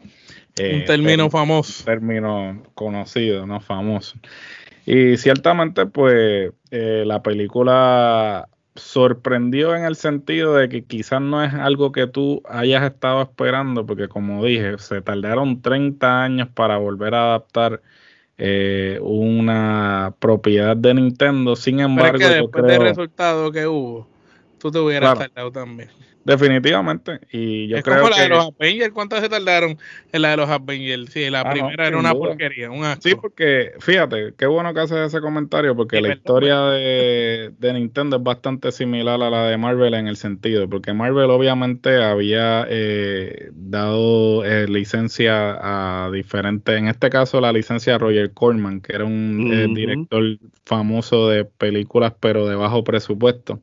eh, 0.57 0.83
término 0.87 1.29
famoso. 1.29 1.81
Un 1.81 1.85
término 1.85 2.63
conocido, 2.73 3.45
no 3.45 3.61
famoso. 3.61 4.17
Y 4.87 5.17
ciertamente, 5.17 5.85
pues, 5.85 6.53
eh, 6.71 7.03
la 7.05 7.21
película 7.21 8.49
sorprendió 8.75 9.75
en 9.75 9.85
el 9.85 9.95
sentido 9.95 10.55
de 10.55 10.69
que 10.69 10.83
quizás 10.83 11.21
no 11.21 11.43
es 11.43 11.53
algo 11.53 11.91
que 11.91 12.07
tú 12.07 12.41
hayas 12.45 12.83
estado 12.83 13.21
esperando, 13.21 13.85
porque 13.85 14.07
como 14.07 14.43
dije, 14.43 14.77
se 14.79 15.01
tardaron 15.01 15.61
30 15.61 16.23
años 16.23 16.49
para 16.53 16.77
volver 16.77 17.13
a 17.13 17.25
adaptar 17.25 17.81
eh, 18.37 18.99
una 19.01 20.15
propiedad 20.19 20.75
de 20.75 20.93
Nintendo. 20.95 21.55
Sin 21.55 21.79
embargo, 21.79 22.17
Pero 22.17 22.33
después 22.33 22.65
del 22.65 22.81
resultado 22.81 23.51
que 23.51 23.67
hubo, 23.67 24.07
tú 24.57 24.71
te 24.71 24.79
hubieras 24.79 25.17
tardado 25.17 25.51
también. 25.51 25.89
Definitivamente. 26.25 27.19
Y 27.31 27.67
yo 27.67 27.77
es 27.77 27.83
creo 27.83 27.97
como 27.97 28.09
la 28.09 28.21
de 28.21 28.29
los 28.29 28.49
Avengers. 28.57 28.93
¿Cuánto 28.93 29.19
se 29.19 29.27
tardaron 29.27 29.77
en 30.11 30.21
la 30.21 30.31
de 30.31 30.37
los 30.37 30.49
Avengers? 30.49 31.11
Sí, 31.11 31.29
la 31.29 31.41
ah, 31.41 31.51
primera 31.51 31.87
era 31.87 31.97
una 31.97 32.13
porquería, 32.13 32.71
un 32.71 32.83
Sí, 33.01 33.15
porque 33.15 33.73
fíjate, 33.79 34.33
qué 34.37 34.45
bueno 34.45 34.73
que 34.73 34.79
haces 34.81 35.07
ese 35.07 35.19
comentario, 35.19 35.75
porque 35.75 36.01
la 36.01 36.13
historia 36.13 36.61
de, 36.61 37.73
Nintendo 37.73 38.17
es 38.17 38.23
bastante 38.23 38.71
similar 38.71 39.21
a 39.21 39.29
la 39.29 39.47
de 39.47 39.57
Marvel 39.57 39.93
en 39.95 40.07
el 40.07 40.15
sentido, 40.15 40.69
porque 40.69 40.93
Marvel 40.93 41.29
obviamente 41.29 42.01
había 42.01 42.65
eh, 42.69 43.49
dado 43.53 44.45
eh, 44.45 44.67
licencia 44.67 45.57
a 46.05 46.11
diferentes, 46.11 46.77
en 46.77 46.87
este 46.87 47.09
caso 47.09 47.41
la 47.41 47.51
licencia 47.51 47.95
a 47.95 47.97
Roger 47.97 48.31
Corman, 48.31 48.81
que 48.81 48.93
era 48.93 49.05
un 49.05 49.51
eh, 49.51 49.67
director 49.73 50.23
famoso 50.65 51.29
de 51.29 51.45
películas, 51.45 52.13
pero 52.19 52.47
de 52.47 52.55
bajo 52.55 52.83
presupuesto 52.83 53.59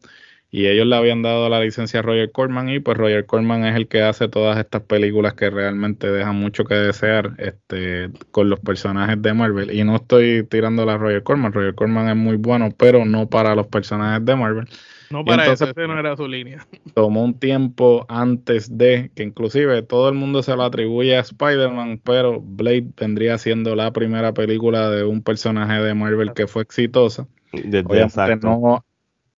y 0.53 0.67
ellos 0.67 0.87
le 0.87 0.97
habían 0.97 1.23
dado 1.23 1.49
la 1.49 1.61
licencia 1.61 2.01
a 2.01 2.03
Roger 2.03 2.33
Corman 2.33 2.69
y 2.69 2.81
pues 2.81 2.97
Roger 2.97 3.25
Corman 3.25 3.65
es 3.65 3.77
el 3.77 3.87
que 3.87 4.03
hace 4.03 4.29
todas 4.29 4.59
estas 4.59 4.83
películas 4.83 5.35
que 5.35 5.49
realmente 5.49 6.11
dejan 6.11 6.37
mucho 6.37 6.65
que 6.65 6.75
desear 6.75 7.35
este 7.39 8.11
con 8.33 8.51
los 8.51 8.59
personajes 8.59 9.21
de 9.23 9.33
Marvel 9.33 9.71
y 9.71 9.85
no 9.85 9.97
estoy 9.97 10.45
tirando 10.45 10.89
a 10.91 10.97
Roger 10.97 11.23
Corman, 11.23 11.53
Roger 11.53 11.75
Corman 11.75 12.09
es 12.09 12.17
muy 12.17 12.37
bueno, 12.37 12.71
pero 12.77 13.05
no 13.05 13.29
para 13.29 13.55
los 13.55 13.69
personajes 13.69 14.25
de 14.25 14.35
Marvel. 14.35 14.69
No 15.11 15.25
para 15.25 15.43
entonces, 15.43 15.69
eso, 15.77 15.87
no 15.89 15.99
era 15.99 16.17
su 16.17 16.29
línea. 16.29 16.67
Tomó 16.95 17.25
un 17.25 17.35
tiempo 17.35 18.07
antes 18.09 18.77
de 18.77 19.11
que 19.15 19.25
inclusive 19.25 19.83
todo 19.83 20.09
el 20.09 20.15
mundo 20.15 20.43
se 20.43 20.55
lo 20.55 20.63
atribuye 20.63 21.17
a 21.17 21.21
Spider-Man, 21.21 22.01
pero 22.05 22.41
Blade 22.41 22.87
vendría 22.97 23.37
siendo 23.39 23.75
la 23.75 23.93
primera 23.93 24.33
película 24.35 24.89
de 24.91 25.05
un 25.05 25.23
personaje 25.23 25.83
de 25.83 25.95
Marvel 25.95 26.33
que 26.33 26.47
fue 26.47 26.63
exitosa. 26.63 27.27
Obviamente 27.53 28.37
no 28.43 28.85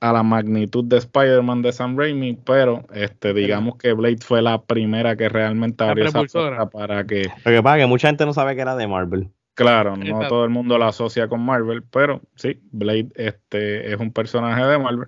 a 0.01 0.11
la 0.11 0.23
magnitud 0.23 0.83
de 0.83 0.97
Spider-Man 0.97 1.61
de 1.61 1.71
Sam 1.71 1.95
Raimi, 1.95 2.33
pero 2.33 2.83
este 2.91 3.33
digamos 3.33 3.77
que 3.77 3.93
Blade 3.93 4.17
fue 4.17 4.41
la 4.41 4.59
primera 4.61 5.15
que 5.15 5.29
realmente 5.29 5.83
abrió 5.83 6.05
esa 6.05 6.23
puerta 6.23 6.69
para 6.69 7.05
que... 7.05 7.29
Lo 7.45 7.51
que 7.51 7.63
pasa 7.63 7.77
es 7.77 7.83
que 7.83 7.87
mucha 7.87 8.07
gente 8.07 8.25
no 8.25 8.33
sabe 8.33 8.55
que 8.55 8.61
era 8.61 8.75
de 8.75 8.87
Marvel. 8.87 9.29
Claro, 9.53 9.95
no 9.95 10.27
todo 10.27 10.43
el 10.43 10.49
mundo 10.49 10.79
la 10.79 10.87
asocia 10.87 11.27
con 11.27 11.41
Marvel, 11.41 11.83
pero 11.83 12.21
sí, 12.35 12.59
Blade 12.71 13.09
este, 13.13 13.93
es 13.93 13.99
un 13.99 14.11
personaje 14.11 14.63
de 14.63 14.79
Marvel. 14.79 15.07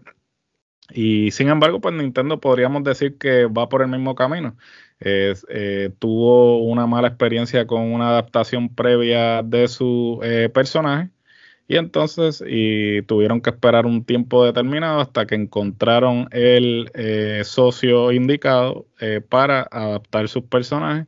Y 0.92 1.32
sin 1.32 1.50
embargo, 1.50 1.82
pues 1.82 1.96
Nintendo 1.96 2.40
podríamos 2.40 2.84
decir 2.84 3.18
que 3.18 3.46
va 3.46 3.70
por 3.70 3.82
el 3.82 3.88
mismo 3.88 4.14
camino. 4.14 4.56
Eh, 5.00 5.90
tuvo 5.98 6.60
una 6.60 6.86
mala 6.86 7.08
experiencia 7.08 7.66
con 7.66 7.82
una 7.82 8.10
adaptación 8.10 8.70
previa 8.70 9.42
de 9.42 9.68
su 9.68 10.20
eh, 10.22 10.50
personaje 10.54 11.10
y 11.68 11.78
entonces, 11.78 12.44
y 12.46 13.04
tuvieron 13.04 13.42
que 13.42 13.52
esperar 13.52 13.86
un 13.86 14.04
tiempo 14.04 14.44
determinado 14.44 15.00
hasta 15.00 15.26
que 15.26 15.36
encontraron 15.36 16.28
el 16.32 16.92
eh, 16.94 17.42
socio 17.46 18.12
indicado 18.12 18.86
eh, 19.00 19.22
para 19.22 19.62
adaptar 19.72 20.28
sus 20.28 20.44
personajes. 20.44 21.08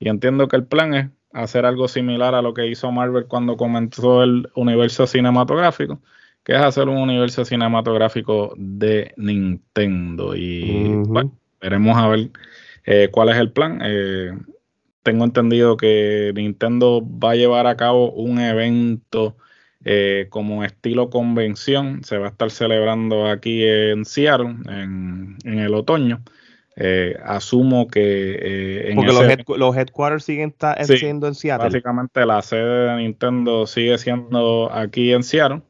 Y 0.00 0.08
entiendo 0.08 0.48
que 0.48 0.56
el 0.56 0.66
plan 0.66 0.94
es 0.94 1.08
hacer 1.32 1.64
algo 1.66 1.86
similar 1.86 2.34
a 2.34 2.42
lo 2.42 2.52
que 2.52 2.66
hizo 2.66 2.90
Marvel 2.90 3.26
cuando 3.26 3.56
comenzó 3.56 4.24
el 4.24 4.48
universo 4.56 5.06
cinematográfico, 5.06 6.00
que 6.42 6.54
es 6.54 6.60
hacer 6.60 6.88
un 6.88 6.98
universo 6.98 7.44
cinematográfico 7.44 8.54
de 8.56 9.14
Nintendo. 9.16 10.34
Y 10.34 10.94
bueno, 11.06 11.32
veremos 11.60 11.96
a 11.96 12.08
ver 12.08 12.30
eh, 12.84 13.08
cuál 13.12 13.28
es 13.28 13.36
el 13.36 13.52
plan. 13.52 13.78
tengo 15.04 15.24
entendido 15.24 15.76
que 15.76 16.32
Nintendo 16.34 17.00
va 17.02 17.30
a 17.30 17.36
llevar 17.36 17.68
a 17.68 17.76
cabo 17.76 18.10
un 18.12 18.40
evento 18.40 19.36
eh, 19.84 20.26
como 20.30 20.64
estilo 20.64 21.10
convención. 21.10 22.04
Se 22.04 22.18
va 22.18 22.26
a 22.26 22.30
estar 22.30 22.50
celebrando 22.50 23.26
aquí 23.26 23.64
en 23.64 24.04
Seattle 24.04 24.56
en, 24.68 25.36
en 25.44 25.58
el 25.58 25.74
otoño. 25.74 26.22
Eh, 26.74 27.18
asumo 27.22 27.86
que 27.88 28.00
eh, 28.00 28.90
en 28.90 28.96
Porque 28.96 29.12
los, 29.12 29.58
los, 29.58 29.76
headquarters 29.76 30.24
siguen 30.24 30.54
siendo 30.84 31.26
en 31.26 31.34
Seattle. 31.34 31.66
Básicamente 31.66 32.24
la 32.24 32.40
sede 32.40 32.88
de 32.88 32.96
Nintendo 32.96 33.66
sigue 33.66 33.98
siendo 33.98 34.72
aquí 34.72 35.12
en 35.12 35.22
Seattle. 35.22 35.60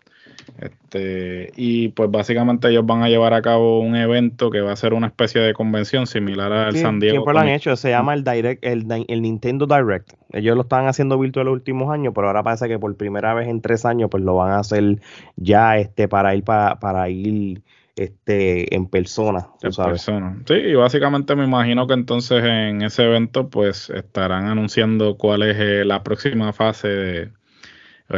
Este, 0.59 1.51
y 1.57 1.89
pues 1.89 2.11
básicamente 2.11 2.69
ellos 2.69 2.87
van 2.87 3.03
a 3.03 3.09
llevar 3.09 3.35
a 3.35 3.43
cabo 3.43 3.81
un 3.81 3.97
evento 3.97 4.51
que 4.51 4.61
va 4.61 4.73
a 4.73 4.77
ser 4.77 4.95
una 4.95 5.09
especie 5.09 5.41
de 5.41 5.55
convención 5.55 6.07
similar 6.07 6.53
al 6.53 6.77
San 6.77 7.01
Diego. 7.01 7.15
Siempre 7.15 7.35
lo 7.35 7.41
han 7.41 7.49
hecho, 7.49 7.75
se 7.75 7.91
llama 7.91 8.15
el 8.15 8.23
Direct, 8.23 8.65
el, 8.65 8.87
el, 9.09 9.23
Nintendo 9.23 9.67
Direct. 9.67 10.13
Ellos 10.33 10.55
lo 10.55 10.63
estaban 10.63 10.87
haciendo 10.87 11.19
virtual 11.19 11.47
los 11.47 11.55
últimos 11.55 11.93
años, 11.93 12.13
pero 12.15 12.29
ahora 12.29 12.43
parece 12.43 12.69
que 12.69 12.79
por 12.79 12.95
primera 12.97 13.35
vez 13.35 13.49
en 13.49 13.61
tres 13.61 13.85
años, 13.85 14.09
pues 14.11 14.23
lo 14.23 14.37
van 14.37 14.53
a 14.53 14.59
hacer 14.59 15.01
ya 15.37 15.79
este 15.79 16.07
para 16.07 16.35
ir 16.35 16.45
para, 16.45 16.79
para 16.79 17.09
ir 17.09 17.63
este 17.97 18.75
en 18.75 18.87
persona, 18.87 19.49
en 19.63 19.73
persona. 19.73 20.39
Sí, 20.47 20.55
y 20.55 20.75
básicamente 20.75 21.35
me 21.37 21.45
imagino 21.45 21.87
que 21.87 21.95
entonces 21.95 22.43
en 22.45 22.83
ese 22.83 23.05
evento 23.05 23.49
pues 23.49 23.91
estarán 23.91 24.47
anunciando 24.47 25.17
cuál 25.17 25.43
es 25.43 25.57
eh, 25.59 25.85
la 25.85 26.03
próxima 26.03 26.53
fase 26.53 26.89
de 26.89 27.31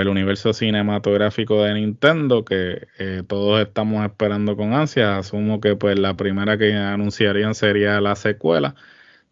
el 0.01 0.09
universo 0.09 0.53
cinematográfico 0.53 1.63
de 1.63 1.75
Nintendo 1.75 2.45
que 2.45 2.87
eh, 2.99 3.23
todos 3.27 3.61
estamos 3.61 4.05
esperando 4.05 4.57
con 4.57 4.73
ansia. 4.73 5.19
Asumo 5.19 5.61
que 5.61 5.77
pues 5.77 5.99
la 5.99 6.15
primera 6.15 6.59
que 6.59 6.75
anunciarían 6.75 7.55
sería 7.55 8.01
la 8.01 8.17
secuela 8.17 8.75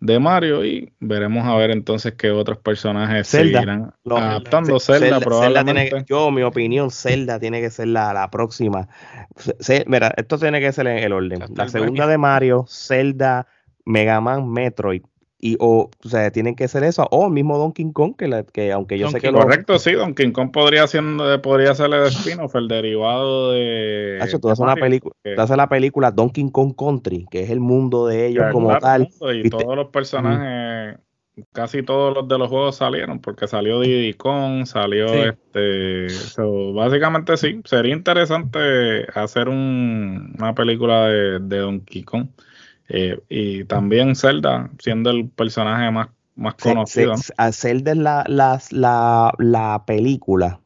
de 0.02 0.18
Mario 0.18 0.64
y 0.64 0.92
veremos 0.98 1.46
a 1.46 1.54
ver 1.54 1.70
entonces 1.70 2.14
qué 2.14 2.32
otros 2.32 2.58
personajes 2.58 3.28
seguirán 3.28 3.94
adaptando. 4.04 4.80
Zelda, 4.80 5.20
probablemente. 5.20 6.04
yo 6.08 6.32
mi 6.32 6.42
opinión 6.42 6.90
Zelda 6.90 7.38
tiene 7.38 7.60
que 7.60 7.70
ser 7.70 7.88
la, 7.88 8.28
próxima. 8.30 8.88
Mira 9.86 10.12
esto 10.16 10.38
tiene 10.38 10.60
que 10.60 10.72
ser 10.72 10.88
en 10.88 10.98
el 10.98 11.12
orden. 11.12 11.44
La 11.54 11.68
segunda 11.68 12.08
de 12.08 12.18
Mario 12.18 12.64
Zelda 12.68 13.46
Mega 13.84 14.20
Man 14.20 14.50
Metroid 14.50 15.02
y 15.44 15.56
o, 15.58 15.90
o 16.04 16.08
sea, 16.08 16.30
tienen 16.30 16.54
que 16.54 16.68
ser 16.68 16.84
eso, 16.84 17.08
o 17.10 17.28
mismo 17.28 17.58
Donkey 17.58 17.92
Kong, 17.92 18.14
que, 18.16 18.44
que 18.52 18.70
aunque 18.70 18.96
yo 18.96 19.10
sé 19.10 19.20
que 19.20 19.32
Correcto, 19.32 19.76
sí, 19.80 19.92
Donkey 19.92 20.30
Kong 20.30 20.52
podría, 20.52 20.86
ser, 20.86 21.02
podría 21.42 21.74
ser 21.74 21.92
el 21.92 22.06
spin-off, 22.06 22.54
el 22.54 22.68
derivado 22.68 23.50
de... 23.50 24.20
Hacho, 24.22 24.38
tú 24.38 24.48
haces, 24.48 24.62
una 24.62 24.76
película, 24.76 25.12
la 25.24 25.68
película 25.68 26.12
Donkey 26.12 26.48
Kong 26.52 26.74
Country, 26.78 27.26
que 27.28 27.42
es 27.42 27.50
el 27.50 27.58
mundo 27.58 28.06
de 28.06 28.28
ellos 28.28 28.44
como 28.52 28.78
tal. 28.78 29.08
Y 29.34 29.50
todos 29.50 29.74
los 29.74 29.88
personajes, 29.88 31.00
casi 31.50 31.82
todos 31.82 32.14
los 32.14 32.28
de 32.28 32.38
los 32.38 32.48
juegos 32.48 32.76
salieron, 32.76 33.18
porque 33.18 33.48
salió 33.48 33.80
Diddy 33.80 34.14
Kong, 34.14 34.64
salió 34.64 35.06
este... 35.12 36.06
básicamente 36.72 37.36
sí, 37.36 37.60
sería 37.64 37.96
interesante 37.96 39.08
hacer 39.12 39.48
un, 39.48 40.36
una 40.38 40.54
película 40.54 41.08
de, 41.08 41.40
de 41.40 41.58
Donkey 41.58 42.04
Kong. 42.04 42.28
Eh, 42.94 43.18
y 43.30 43.64
también 43.64 44.14
Zelda, 44.14 44.68
siendo 44.78 45.08
el 45.10 45.26
personaje 45.26 45.90
más, 45.90 46.08
más 46.36 46.54
conocido. 46.56 47.14
Zelda 47.50 47.92
es 47.92 47.96
la, 47.96 48.24
la, 48.28 49.32
la, 49.38 49.82
película. 49.86 50.60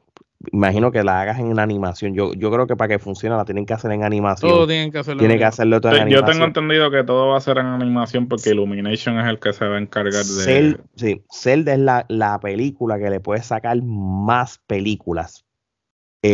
Imagino 0.53 0.91
que 0.91 1.05
la 1.05 1.21
hagas 1.21 1.39
en 1.39 1.57
animación. 1.61 2.15
Yo, 2.15 2.33
yo 2.35 2.51
creo 2.51 2.67
que 2.67 2.75
para 2.75 2.89
que 2.89 2.99
funcione 2.99 3.37
la 3.37 3.45
tienen 3.45 3.65
que 3.65 3.75
hacer 3.75 3.93
en 3.93 4.03
animación. 4.03 4.51
Todo 4.51 4.67
tienen 4.67 4.91
que 4.91 4.99
hacerlo. 4.99 5.21
Tiene 5.21 5.39
que 5.39 5.45
hacerlo 5.45 5.81
todo 5.81 5.93
en 5.93 6.03
animación. 6.03 6.27
Yo 6.27 6.33
tengo 6.33 6.45
entendido 6.47 6.91
que 6.91 7.05
todo 7.05 7.29
va 7.29 7.37
a 7.37 7.41
ser 7.41 7.59
en 7.59 7.67
animación 7.67 8.27
porque 8.27 8.51
Illumination 8.51 9.21
es 9.21 9.29
el 9.29 9.39
que 9.39 9.53
se 9.53 9.65
va 9.65 9.77
a 9.77 9.79
encargar 9.79 10.25
de. 10.25 10.79
sí, 10.97 11.23
Zelda 11.33 11.75
es 11.75 11.79
la, 11.79 12.07
la 12.09 12.41
película 12.41 12.99
que 12.99 13.09
le 13.09 13.21
puede 13.21 13.43
sacar 13.43 13.81
más 13.85 14.59
películas 14.67 15.46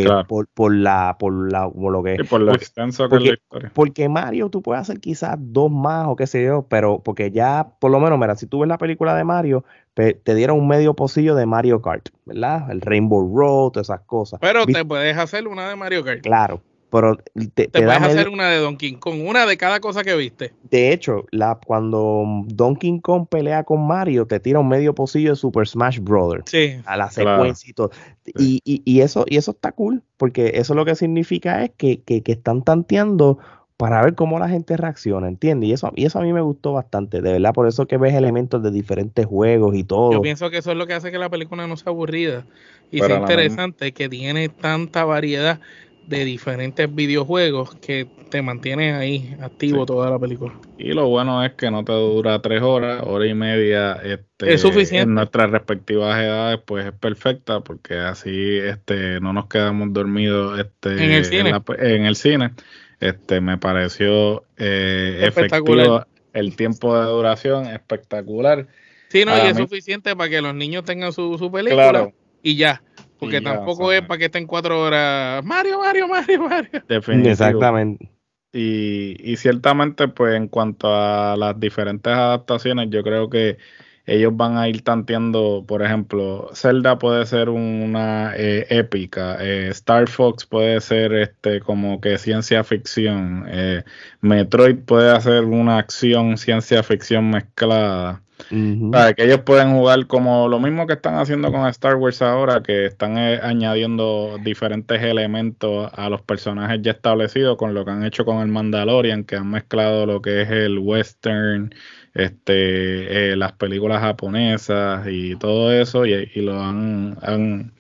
eh, 0.01 0.25
por, 0.29 0.47
por, 0.49 0.75
la, 0.75 1.17
por 1.19 1.51
la, 1.51 1.69
por 1.69 1.93
lo 1.93 2.03
que 2.03 2.25
por 2.25 2.41
lo 2.41 2.53
extenso 2.53 3.05
que 3.05 3.11
porque, 3.11 3.29
la 3.29 3.35
historia. 3.35 3.73
Porque 3.75 4.09
Mario 4.09 4.49
tú 4.49 4.63
puedes 4.63 4.83
hacer 4.83 5.01
quizás 5.01 5.37
dos 5.39 5.71
más 5.71 6.07
o 6.09 6.17
qué 6.17 6.27
sé 6.27 6.45
yo, 6.45 6.67
pero 6.69 7.01
porque 7.03 7.31
ya, 7.31 7.69
por 7.79 7.91
lo 7.91 8.01
menos, 8.01 8.19
mira, 8.19 8.37
si 8.37 8.47
tú 8.47 8.61
ves 8.61 8.69
la 8.69 8.79
película 8.79 9.15
de 9.17 9.25
Mario, 9.25 9.65
te 9.95 10.35
dieron 10.35 10.59
un 10.59 10.69
medio 10.69 10.95
pocillo 10.95 11.35
de 11.35 11.47
Mario 11.47 11.83
Kart, 11.83 12.09
¿verdad? 12.25 12.71
El 12.71 12.81
Rainbow 12.81 13.37
Road, 13.37 13.73
todas 13.73 13.89
esas 13.89 14.01
cosas. 14.01 14.41
Pero 14.41 14.65
te 14.67 14.85
puedes 14.85 15.17
hacer 15.19 15.47
una 15.49 15.69
de 15.69 15.77
Mario 15.77 16.05
Kart. 16.05 16.23
Claro, 16.23 16.63
pero 16.93 17.17
te, 17.17 17.69
te, 17.69 17.83
puedes 17.83 18.03
hacer 18.03 18.29
una 18.29 18.51
de 18.51 18.59
Donkey 18.59 18.97
Kong, 18.97 19.23
una 19.27 19.47
de 19.47 19.57
cada 19.57 19.81
cosa 19.81 20.05
que 20.05 20.15
viste. 20.15 20.53
De 20.71 20.93
hecho, 20.93 21.25
la, 21.31 21.55
cuando 21.55 22.45
Donkey 22.49 23.01
Kong 23.01 23.27
pelea 23.31 23.65
con 23.65 23.87
Mario, 23.87 24.27
te 24.27 24.39
tira 24.41 24.59
un 24.59 24.69
medio 24.69 24.95
pocillo 24.95 25.31
de 25.31 25.37
Super 25.37 25.67
Smash 25.67 26.01
Brothers. 26.01 26.51
Sí. 26.51 26.77
A 26.85 26.99
la 26.99 27.11
secuencia 27.11 27.71
y 27.71 27.73
todo. 27.73 27.93
Y, 28.39 28.61
y, 28.65 29.01
eso, 29.01 29.25
y 29.27 29.39
eso 29.39 29.53
está 29.53 29.73
cool, 29.73 30.03
porque 30.19 30.53
eso 30.57 30.75
lo 30.75 30.85
que 30.85 30.95
significa 30.95 31.65
es 31.65 31.71
que, 31.79 32.03
que, 32.03 32.23
que 32.23 32.33
están 32.33 32.63
tanteando 32.63 33.39
para 33.79 34.03
ver 34.03 34.15
cómo 34.15 34.39
la 34.39 34.51
gente 34.51 34.77
reacciona, 34.77 35.29
¿entiendes? 35.29 35.71
Y 35.71 35.73
eso, 35.73 35.93
y 35.97 36.05
eso 36.05 36.19
a 36.19 36.23
mí 36.23 36.35
me 36.35 36.43
gustó 36.43 36.75
bastante, 36.75 37.23
de 37.23 37.33
verdad, 37.33 37.55
por 37.55 37.67
eso 37.67 37.87
que 37.87 37.97
ves 37.97 38.13
elementos 38.13 38.63
de 38.63 38.71
diferentes 38.71 39.25
juegos 39.25 39.75
y 39.77 39.83
todo. 39.83 40.13
Yo 40.13 40.21
pienso 40.21 40.51
que 40.51 40.59
eso 40.59 40.73
es 40.73 40.77
lo 40.77 40.87
que 40.87 40.93
hace 40.93 41.11
que 41.11 41.19
la 41.19 41.31
película 41.31 41.67
no 41.67 41.79
sea 41.79 41.91
aburrida 41.91 42.45
y 42.91 42.99
sea 42.99 43.19
interesante, 43.19 43.93
que 43.93 44.11
tiene 44.11 44.51
tanta 44.51 45.07
variedad 45.07 45.59
de 46.07 46.25
diferentes 46.25 46.93
videojuegos 46.95 47.75
que 47.77 48.07
te 48.31 48.43
mantienen 48.43 48.95
ahí 48.95 49.37
activo 49.41 49.87
toda 49.87 50.11
la 50.11 50.19
película. 50.19 50.55
Y 50.79 50.93
lo 50.93 51.09
bueno 51.09 51.45
es 51.45 51.53
que 51.53 51.71
no 51.71 51.85
te 51.85 51.93
dura 51.93 52.41
tres 52.41 52.63
horas, 52.63 53.03
hora 53.07 53.27
y 53.27 53.35
media. 53.35 53.93
Este, 54.03 54.55
es 54.55 54.61
suficiente. 54.61 55.03
En 55.09 55.15
nuestras 55.15 55.51
respectivas 55.51 56.19
edades, 56.19 56.61
pues 56.65 56.87
es 56.87 56.93
perfecta 56.93 57.61
porque 57.61 57.95
así 57.95 58.57
este, 58.59 59.21
no 59.21 59.33
nos 59.33 59.47
quedamos 59.47 59.93
dormidos 59.93 60.59
este, 60.59 61.05
en 61.05 61.13
el 61.13 61.25
cine. 61.25 61.53
En, 61.79 62.07
el 62.07 62.17
cine. 62.17 62.53
Este, 63.01 63.41
me 63.41 63.59
pareció 63.59 64.45
eh, 64.57 65.21
efectivo 65.23 66.05
el 66.33 66.57
tiempo 66.57 66.99
de 66.99 67.05
duración 67.05 67.67
espectacular. 67.67 68.67
Sí, 69.09 69.25
no, 69.25 69.37
y 69.37 69.49
es 69.49 69.57
suficiente 69.57 70.17
para 70.17 70.31
que 70.31 70.41
los 70.41 70.55
niños 70.55 70.85
tengan 70.85 71.13
su, 71.13 71.37
su 71.37 71.53
película 71.53 72.11
y 72.43 72.57
ya. 72.57 72.83
Porque 73.23 73.41
tampoco 73.41 73.93
es 73.93 74.03
para 74.03 74.19
que 74.19 74.25
estén 74.27 74.47
cuatro 74.47 74.81
horas. 74.81 75.45
Mario, 75.45 75.79
Mario, 75.79 76.09
Mario, 76.09 76.43
Mario. 76.43 76.83
Exactamente. 77.31 78.11
Y, 78.53 79.17
y 79.19 79.37
ciertamente, 79.37 80.09
pues 80.09 80.35
en 80.35 80.49
cuanto 80.49 80.89
a 80.95 81.37
las 81.37 81.59
diferentes 81.59 82.13
adaptaciones, 82.13 82.89
yo 82.91 83.03
creo 83.03 83.31
que 83.31 83.57
ellos 84.05 84.37
van 84.37 84.59
a 84.59 84.69
ir 84.69 84.83
tanteando, 84.83 85.65
por 85.67 85.83
ejemplo, 85.83 86.51
Zelda 86.55 86.99
puede 86.99 87.25
ser 87.25 87.49
una 87.49 88.35
eh, 88.37 88.67
épica, 88.69 89.37
eh, 89.41 89.69
Star 89.69 90.09
Fox 90.09 90.45
puede 90.45 90.81
ser 90.81 91.13
este 91.13 91.61
como 91.61 92.01
que 92.01 92.19
ciencia 92.19 92.65
ficción, 92.65 93.47
eh, 93.49 93.85
Metroid 94.21 94.79
puede 94.81 95.13
hacer 95.13 95.45
una 95.45 95.79
acción 95.79 96.37
ciencia 96.37 96.83
ficción 96.83 97.31
mezclada 97.31 98.23
que 98.49 99.25
ellos 99.25 99.41
pueden 99.41 99.73
jugar 99.73 100.07
como 100.07 100.49
lo 100.49 100.59
mismo 100.59 100.87
que 100.87 100.95
están 100.95 101.17
haciendo 101.17 101.51
con 101.53 101.67
Star 101.69 101.97
Wars 101.97 102.23
ahora, 102.23 102.63
que 102.63 102.87
están 102.87 103.19
eh, 103.19 103.41
añadiendo 103.43 104.39
diferentes 104.43 105.03
elementos 105.03 105.91
a 105.93 106.09
los 106.09 106.23
personajes 106.23 106.81
ya 106.83 106.93
establecidos, 106.93 107.57
con 107.57 107.75
lo 107.75 107.85
que 107.85 107.91
han 107.91 108.05
hecho 108.05 108.25
con 108.25 108.39
el 108.39 108.49
Mandalorian, 108.49 109.25
que 109.25 109.37
han 109.37 109.51
mezclado 109.51 110.07
lo 110.07 110.23
que 110.23 110.43
es 110.43 110.51
el 110.51 110.79
western, 110.79 111.75
este, 112.15 113.33
eh, 113.33 113.37
las 113.37 113.53
películas 113.53 114.01
japonesas 114.01 115.07
y 115.09 115.37
todo 115.37 115.73
eso, 115.73 116.07
y, 116.07 116.27
lo 116.37 116.61
han 116.61 117.73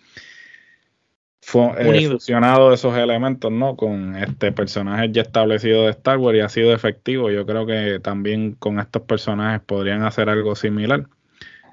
eh, 1.55 2.09
fusionado 2.09 2.73
esos 2.73 2.97
elementos, 2.97 3.51
¿no? 3.53 3.77
Con 3.77 4.17
este 4.17 4.53
personaje 4.53 5.11
ya 5.13 5.23
establecido 5.23 5.85
de 5.85 5.91
Star 5.91 6.19
Wars 6.19 6.37
y 6.37 6.41
ha 6.41 6.49
sido 6.49 6.73
efectivo. 6.73 7.31
Yo 7.31 7.45
creo 7.47 7.67
que 7.67 8.01
también 8.01 8.53
con 8.59 8.79
estos 8.79 9.03
personajes 9.03 9.61
podrían 9.61 10.03
hacer 10.03 10.29
algo 10.29 10.55
similar. 10.55 11.07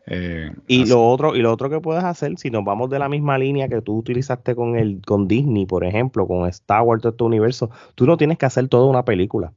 Eh, 0.07 0.51
y 0.67 0.85
lo 0.85 1.07
otro, 1.07 1.35
y 1.35 1.41
lo 1.41 1.51
otro 1.53 1.69
que 1.69 1.79
puedes 1.79 2.03
hacer, 2.03 2.37
si 2.37 2.49
nos 2.49 2.63
vamos 2.63 2.89
de 2.89 2.97
la 2.97 3.09
misma 3.09 3.37
línea 3.37 3.67
que 3.67 3.81
tú 3.81 3.97
utilizaste 3.97 4.55
con 4.55 4.75
el, 4.75 5.01
con 5.05 5.27
Disney, 5.27 5.65
por 5.65 5.85
ejemplo, 5.85 6.27
con 6.27 6.47
Star 6.47 6.81
Wars, 6.81 7.01
todo 7.01 7.11
este 7.11 7.23
universo, 7.23 7.69
tú 7.95 8.05
no 8.07 8.17
tienes 8.17 8.37
que 8.37 8.47
hacer 8.47 8.67
toda 8.67 8.87
una 8.87 9.05
película. 9.05 9.53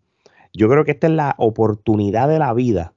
Yo 0.52 0.68
creo 0.68 0.84
que 0.84 0.90
esta 0.90 1.06
es 1.06 1.14
la 1.14 1.34
oportunidad 1.38 2.28
de 2.28 2.38
la 2.38 2.52
vida 2.52 2.92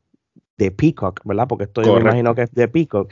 de 0.57 0.71
Peacock, 0.71 1.21
¿verdad? 1.25 1.47
Porque 1.47 1.65
esto 1.65 1.81
yo 1.81 1.95
me 1.95 2.01
imagino 2.01 2.33
que 2.33 2.43
es 2.43 2.53
de 2.53 2.67
Peacock. 2.67 3.11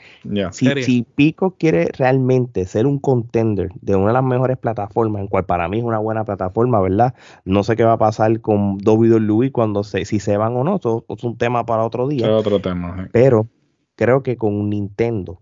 Si, 0.52 1.04
Peacock 1.16 1.58
quiere 1.58 1.90
realmente 1.98 2.66
ser 2.66 2.88
un 2.88 3.00
contender 3.00 3.70
de 3.82 3.96
una 3.96 4.08
de 4.08 4.14
las 4.14 4.24
mejores 4.24 4.58
plataformas, 4.58 5.22
en 5.22 5.28
cual 5.28 5.46
para 5.46 5.68
mí 5.68 5.80
es 5.80 5.84
una 5.84 6.00
buena 6.00 6.24
plataforma, 6.24 6.80
¿verdad? 6.82 7.14
No 7.46 7.64
sé 7.64 7.76
qué 7.76 7.84
va 7.84 7.94
a 7.94 7.98
pasar 7.98 8.40
con 8.42 8.78
Louis 8.84 9.52
cuando 9.52 9.84
se, 9.84 10.06
si 10.06 10.20
se 10.20 10.38
van 10.38 10.56
o 10.56 10.64
no, 10.64 10.78
eso 10.78 11.06
es 11.10 11.24
un 11.24 11.38
tema 11.38 11.66
para 11.66 11.84
otro 11.84 12.08
día. 12.08 12.28
Es 12.28 12.32
otro 12.32 12.60
tema. 12.60 13.10
Pero 13.12 13.48
creo 13.96 14.24
que 14.24 14.38
con 14.38 14.70
Nintendo 14.70 15.42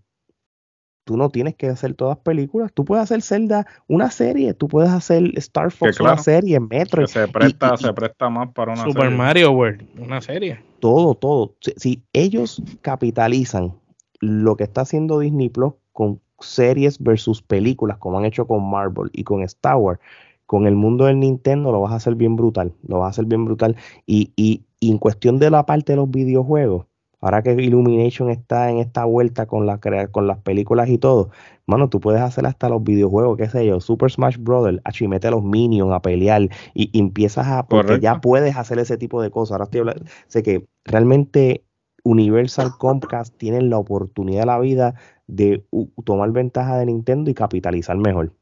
tú 1.04 1.16
no 1.16 1.28
tienes 1.30 1.54
que 1.54 1.68
hacer 1.68 1.94
todas 1.94 2.18
películas. 2.18 2.72
Tú 2.72 2.84
puedes 2.84 3.02
hacer 3.02 3.22
Zelda 3.22 3.66
una 3.88 4.10
serie, 4.10 4.54
tú 4.54 4.68
puedes 4.68 4.90
hacer 4.90 5.32
Star 5.36 5.70
Fox 5.70 6.00
una 6.00 6.18
serie, 6.18 6.60
Metro. 6.60 7.06
se 7.06 7.28
presta, 7.28 7.76
se 7.76 7.92
presta 7.92 8.28
más 8.28 8.50
para 8.52 8.72
una 8.72 8.84
Super 8.84 9.10
Mario 9.10 9.52
World, 9.52 9.84
una 9.98 10.20
serie. 10.20 10.60
Todo, 10.80 11.14
todo. 11.14 11.54
Si, 11.76 12.02
ellos 12.12 12.62
capitalizan 12.80 13.74
lo 14.20 14.56
que 14.56 14.64
está 14.64 14.82
haciendo 14.82 15.18
Disney 15.18 15.48
Plus 15.48 15.74
con 15.92 16.20
series 16.40 16.98
versus 16.98 17.42
películas, 17.42 17.98
como 17.98 18.18
han 18.18 18.24
hecho 18.24 18.46
con 18.46 18.68
Marvel 18.68 19.10
y 19.12 19.24
con 19.24 19.42
Star 19.42 19.76
Wars, 19.76 20.00
con 20.46 20.66
el 20.66 20.74
mundo 20.74 21.06
del 21.06 21.18
Nintendo 21.18 21.72
lo 21.72 21.80
vas 21.80 21.92
a 21.92 21.96
hacer 21.96 22.14
bien 22.14 22.36
brutal, 22.36 22.72
lo 22.86 22.98
vas 22.98 23.06
a 23.06 23.10
hacer 23.10 23.24
bien 23.24 23.44
brutal. 23.44 23.76
Y, 24.06 24.32
y, 24.36 24.62
en 24.80 24.98
cuestión 24.98 25.38
de 25.38 25.48
la 25.48 25.64
parte 25.64 25.92
de 25.92 25.96
los 25.96 26.10
videojuegos, 26.10 26.86
ahora 27.22 27.42
que 27.42 27.52
Illumination 27.52 28.28
está 28.28 28.70
en 28.70 28.78
esta 28.78 29.04
vuelta 29.06 29.46
con, 29.46 29.64
la, 29.64 29.78
con 30.10 30.26
las 30.26 30.38
películas 30.38 30.88
y 30.88 30.98
todo, 30.98 31.30
mano, 31.66 31.88
tú 31.88 32.00
puedes 32.00 32.20
hacer 32.20 32.44
hasta 32.44 32.68
los 32.68 32.82
videojuegos, 32.82 33.38
qué 33.38 33.48
sé 33.48 33.64
yo, 33.64 33.80
Super 33.80 34.10
Smash 34.10 34.36
Bros. 34.38 34.68
y 35.00 35.08
mete 35.08 35.28
a 35.28 35.30
los 35.30 35.42
Minions 35.42 35.92
a 35.92 36.02
pelear 36.02 36.48
y, 36.74 36.98
empiezas 36.98 37.46
a, 37.46 37.66
porque 37.66 38.00
ya 38.00 38.20
puedes 38.20 38.56
hacer 38.56 38.78
ese 38.78 38.98
tipo 38.98 39.22
de 39.22 39.30
cosas. 39.30 39.52
Ahora 39.52 39.64
estoy 39.64 39.80
hablando, 39.80 40.04
sé 40.26 40.42
que 40.42 40.66
realmente 40.84 41.64
Universal 42.04 42.72
Comcast 42.78 43.36
tienen 43.38 43.70
la 43.70 43.78
oportunidad 43.78 44.40
de 44.40 44.46
la 44.46 44.58
vida 44.58 44.94
de 45.28 45.64
tomar 46.04 46.30
ventaja 46.32 46.76
de 46.76 46.86
Nintendo 46.86 47.30
y 47.30 47.34
capitalizar 47.34 47.96
mejor. 47.96 48.32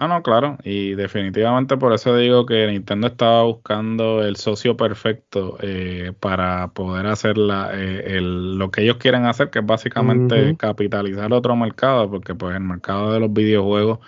Ah, 0.00 0.06
no, 0.06 0.22
claro, 0.22 0.58
y 0.62 0.94
definitivamente 0.94 1.76
por 1.76 1.92
eso 1.92 2.16
digo 2.16 2.46
que 2.46 2.68
Nintendo 2.68 3.08
estaba 3.08 3.42
buscando 3.42 4.22
el 4.22 4.36
socio 4.36 4.76
perfecto 4.76 5.58
eh, 5.60 6.12
para 6.20 6.68
poder 6.72 7.06
hacer 7.06 7.36
la, 7.36 7.70
eh, 7.74 8.20
lo 8.20 8.70
que 8.70 8.82
ellos 8.82 8.98
quieren 8.98 9.24
hacer, 9.26 9.50
que 9.50 9.58
es 9.58 9.66
básicamente 9.66 10.56
capitalizar 10.56 11.32
otro 11.32 11.56
mercado, 11.56 12.08
porque 12.08 12.32
pues 12.36 12.54
el 12.54 12.62
mercado 12.62 13.12
de 13.12 13.18
los 13.18 13.32
videojuegos, 13.32 13.98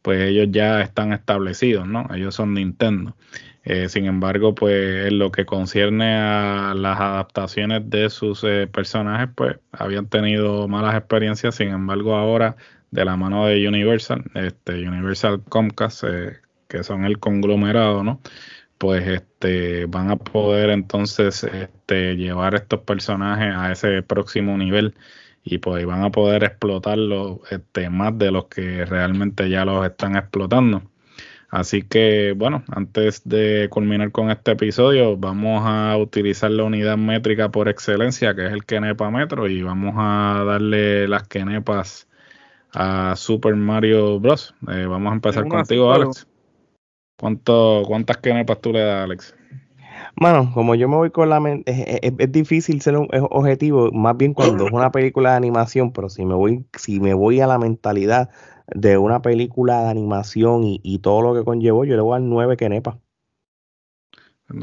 pues 0.00 0.22
ellos 0.22 0.48
ya 0.50 0.80
están 0.80 1.12
establecidos, 1.12 1.86
¿no? 1.86 2.08
Ellos 2.14 2.34
son 2.34 2.54
Nintendo. 2.54 3.14
Eh, 3.64 3.90
sin 3.90 4.06
embargo, 4.06 4.54
pues 4.54 5.08
en 5.08 5.18
lo 5.18 5.30
que 5.30 5.44
concierne 5.44 6.14
a 6.16 6.72
las 6.74 6.98
adaptaciones 6.98 7.90
de 7.90 8.08
sus 8.08 8.46
personajes, 8.72 9.28
pues 9.34 9.58
habían 9.72 10.08
tenido 10.08 10.68
malas 10.68 10.96
experiencias, 10.96 11.54
sin 11.54 11.68
embargo 11.68 12.16
ahora 12.16 12.56
de 12.94 13.04
la 13.04 13.16
mano 13.16 13.46
de 13.46 13.66
Universal, 13.66 14.24
este, 14.34 14.88
Universal 14.88 15.42
Comcast, 15.48 16.04
eh, 16.04 16.36
que 16.68 16.84
son 16.84 17.04
el 17.04 17.18
conglomerado, 17.18 18.04
¿no? 18.04 18.20
Pues 18.78 19.06
este, 19.08 19.86
van 19.86 20.10
a 20.12 20.16
poder 20.16 20.70
entonces 20.70 21.42
este, 21.44 22.16
llevar 22.16 22.54
estos 22.54 22.80
personajes 22.82 23.52
a 23.56 23.72
ese 23.72 24.02
próximo 24.02 24.56
nivel 24.56 24.94
y 25.42 25.58
pues 25.58 25.84
van 25.86 26.04
a 26.04 26.10
poder 26.10 26.44
explotarlos 26.44 27.40
este, 27.50 27.90
más 27.90 28.16
de 28.16 28.30
los 28.30 28.46
que 28.46 28.84
realmente 28.84 29.50
ya 29.50 29.64
los 29.64 29.84
están 29.84 30.16
explotando. 30.16 30.82
Así 31.50 31.82
que 31.82 32.34
bueno, 32.36 32.64
antes 32.68 33.22
de 33.24 33.68
culminar 33.70 34.12
con 34.12 34.30
este 34.30 34.52
episodio, 34.52 35.16
vamos 35.16 35.62
a 35.66 35.96
utilizar 35.96 36.50
la 36.52 36.64
unidad 36.64 36.96
métrica 36.96 37.50
por 37.50 37.68
excelencia, 37.68 38.34
que 38.36 38.46
es 38.46 38.52
el 38.52 38.64
Kenepa 38.64 39.10
Metro, 39.10 39.48
y 39.48 39.62
vamos 39.62 39.94
a 39.98 40.44
darle 40.46 41.08
las 41.08 41.26
Kenepas 41.28 42.08
a 42.74 43.14
Super 43.16 43.54
Mario 43.54 44.20
Bros. 44.20 44.54
Eh, 44.68 44.86
vamos 44.86 45.10
a 45.10 45.14
empezar 45.14 45.48
contigo, 45.48 45.92
Alex. 45.92 46.26
¿Cuánto, 47.18 47.82
¿Cuántas 47.86 48.18
kenepas 48.18 48.60
tú 48.60 48.72
le 48.72 48.80
das, 48.80 49.04
Alex? 49.04 49.36
Bueno, 50.16 50.50
como 50.52 50.74
yo 50.74 50.88
me 50.88 50.96
voy 50.96 51.10
con 51.10 51.30
la 51.30 51.40
mente, 51.40 52.00
es, 52.06 52.32
difícil 52.32 52.80
ser 52.80 52.96
un 52.96 53.08
objetivo, 53.30 53.90
más 53.92 54.16
bien 54.16 54.34
cuando 54.34 54.66
es 54.66 54.72
una 54.72 54.92
película 54.92 55.30
de 55.30 55.36
animación, 55.36 55.92
pero 55.92 56.08
si 56.08 56.24
me 56.24 56.34
voy, 56.34 56.64
si 56.76 57.00
me 57.00 57.14
voy 57.14 57.40
a 57.40 57.46
la 57.46 57.58
mentalidad 57.58 58.30
de 58.68 58.98
una 58.98 59.22
película 59.22 59.82
de 59.82 59.90
animación 59.90 60.62
y, 60.64 60.98
todo 60.98 61.22
lo 61.22 61.34
que 61.34 61.44
conllevó, 61.44 61.84
yo 61.84 61.96
le 61.96 62.02
voy 62.02 62.16
a 62.16 62.20
dar 62.20 62.28
nueve 62.28 62.56
kenepas. 62.56 62.96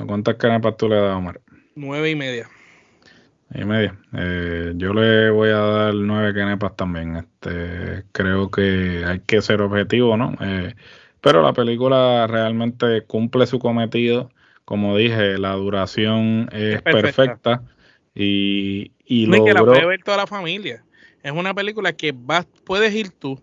¿Cuántas 0.05 0.35
kenepas 0.35 0.77
tú 0.77 0.87
le 0.89 0.95
das, 0.95 1.17
Omar? 1.17 1.41
Nueve 1.75 2.09
y 2.09 2.15
media 2.15 2.49
y 3.53 3.65
media. 3.65 3.97
Eh, 4.13 4.73
yo 4.75 4.93
le 4.93 5.29
voy 5.29 5.49
a 5.49 5.57
dar 5.57 5.93
nueve 5.93 6.33
kenepas 6.33 6.75
también. 6.75 7.17
Este, 7.17 8.03
creo 8.11 8.49
que 8.49 9.03
hay 9.05 9.19
que 9.19 9.41
ser 9.41 9.61
objetivo, 9.61 10.17
¿no? 10.17 10.35
Eh, 10.41 10.73
pero 11.21 11.41
la 11.41 11.53
película 11.53 12.27
realmente 12.27 13.01
cumple 13.01 13.45
su 13.45 13.59
cometido. 13.59 14.31
Como 14.65 14.95
dije, 14.95 15.37
la 15.37 15.53
duración 15.53 16.49
es, 16.51 16.81
perfecta. 16.81 17.63
y, 18.15 18.91
y 19.05 19.25
logró... 19.25 19.45
que 19.45 19.53
la 19.53 19.63
puede 19.63 19.85
ver 19.85 20.03
toda 20.03 20.17
la 20.17 20.27
familia. 20.27 20.83
Es 21.23 21.31
una 21.31 21.53
película 21.53 21.93
que 21.93 22.13
vas, 22.15 22.47
puedes 22.63 22.93
ir 22.95 23.09
tú, 23.09 23.39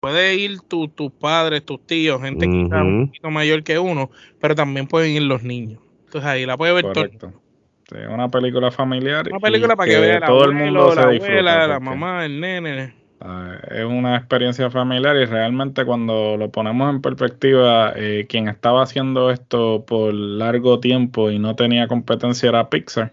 puedes 0.00 0.38
ir 0.38 0.60
tus 0.60 0.88
padres, 1.20 1.64
tus 1.64 1.84
tíos, 1.86 2.20
gente 2.22 2.46
que 2.48 2.62
está 2.62 2.82
un 2.82 3.06
poquito 3.08 3.30
mayor 3.30 3.62
que 3.62 3.78
uno, 3.78 4.10
pero 4.40 4.54
también 4.54 4.86
pueden 4.86 5.12
ir 5.12 5.22
los 5.22 5.42
niños. 5.42 5.80
Entonces 6.04 6.30
ahí 6.30 6.46
la 6.46 6.56
puede 6.56 6.72
ver 6.72 6.92
todo 6.92 7.43
este, 7.84 8.08
una 8.08 8.28
película 8.28 8.70
familiar. 8.70 9.26
Una 9.28 9.40
película 9.40 9.76
para 9.76 9.90
que, 9.90 9.98
vea 9.98 10.20
todo 10.20 10.44
el 10.44 10.52
mundo 10.52 10.94
la 10.94 11.02
abuela, 11.02 11.66
la 11.66 11.80
mamá, 11.80 12.24
el 12.24 12.40
nene. 12.40 12.94
Ah, 13.20 13.56
es 13.70 13.84
una 13.84 14.16
experiencia 14.16 14.70
familiar 14.70 15.16
y 15.16 15.24
realmente 15.24 15.84
cuando 15.84 16.36
lo 16.36 16.50
ponemos 16.50 16.90
en 16.90 17.00
perspectiva, 17.00 17.92
eh, 17.96 18.26
quien 18.28 18.48
estaba 18.48 18.82
haciendo 18.82 19.30
esto 19.30 19.84
por 19.86 20.12
largo 20.12 20.80
tiempo 20.80 21.30
y 21.30 21.38
no 21.38 21.56
tenía 21.56 21.88
competencia 21.88 22.50
era 22.50 22.68
Pixar, 22.68 23.12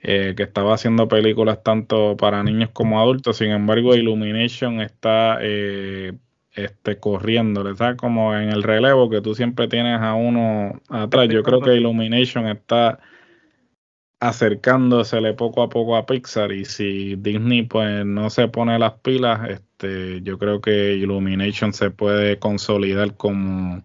eh, 0.00 0.34
que 0.36 0.44
estaba 0.44 0.74
haciendo 0.74 1.08
películas 1.08 1.62
tanto 1.64 2.16
para 2.16 2.42
niños 2.44 2.70
como 2.72 3.00
adultos. 3.00 3.38
Sin 3.38 3.50
embargo, 3.50 3.96
Illumination 3.96 4.80
está 4.80 5.38
eh, 5.40 6.12
este, 6.52 6.98
corriendo, 6.98 7.68
está 7.68 7.96
como 7.96 8.36
en 8.36 8.50
el 8.50 8.62
relevo 8.62 9.10
que 9.10 9.20
tú 9.20 9.34
siempre 9.34 9.66
tienes 9.66 10.00
a 10.00 10.14
uno 10.14 10.80
atrás. 10.88 11.28
Yo 11.30 11.42
creo 11.42 11.60
que 11.60 11.74
Illumination 11.74 12.46
está 12.46 13.00
acercándosele 14.20 15.34
poco 15.34 15.62
a 15.62 15.68
poco 15.68 15.96
a 15.96 16.06
Pixar 16.06 16.50
y 16.52 16.64
si 16.64 17.16
Disney 17.16 17.62
pues 17.62 18.04
no 18.04 18.30
se 18.30 18.48
pone 18.48 18.78
las 18.78 18.94
pilas, 18.94 19.48
este, 19.48 20.22
yo 20.22 20.38
creo 20.38 20.60
que 20.60 20.94
Illumination 20.94 21.72
se 21.72 21.90
puede 21.90 22.38
consolidar 22.38 23.16
como 23.16 23.84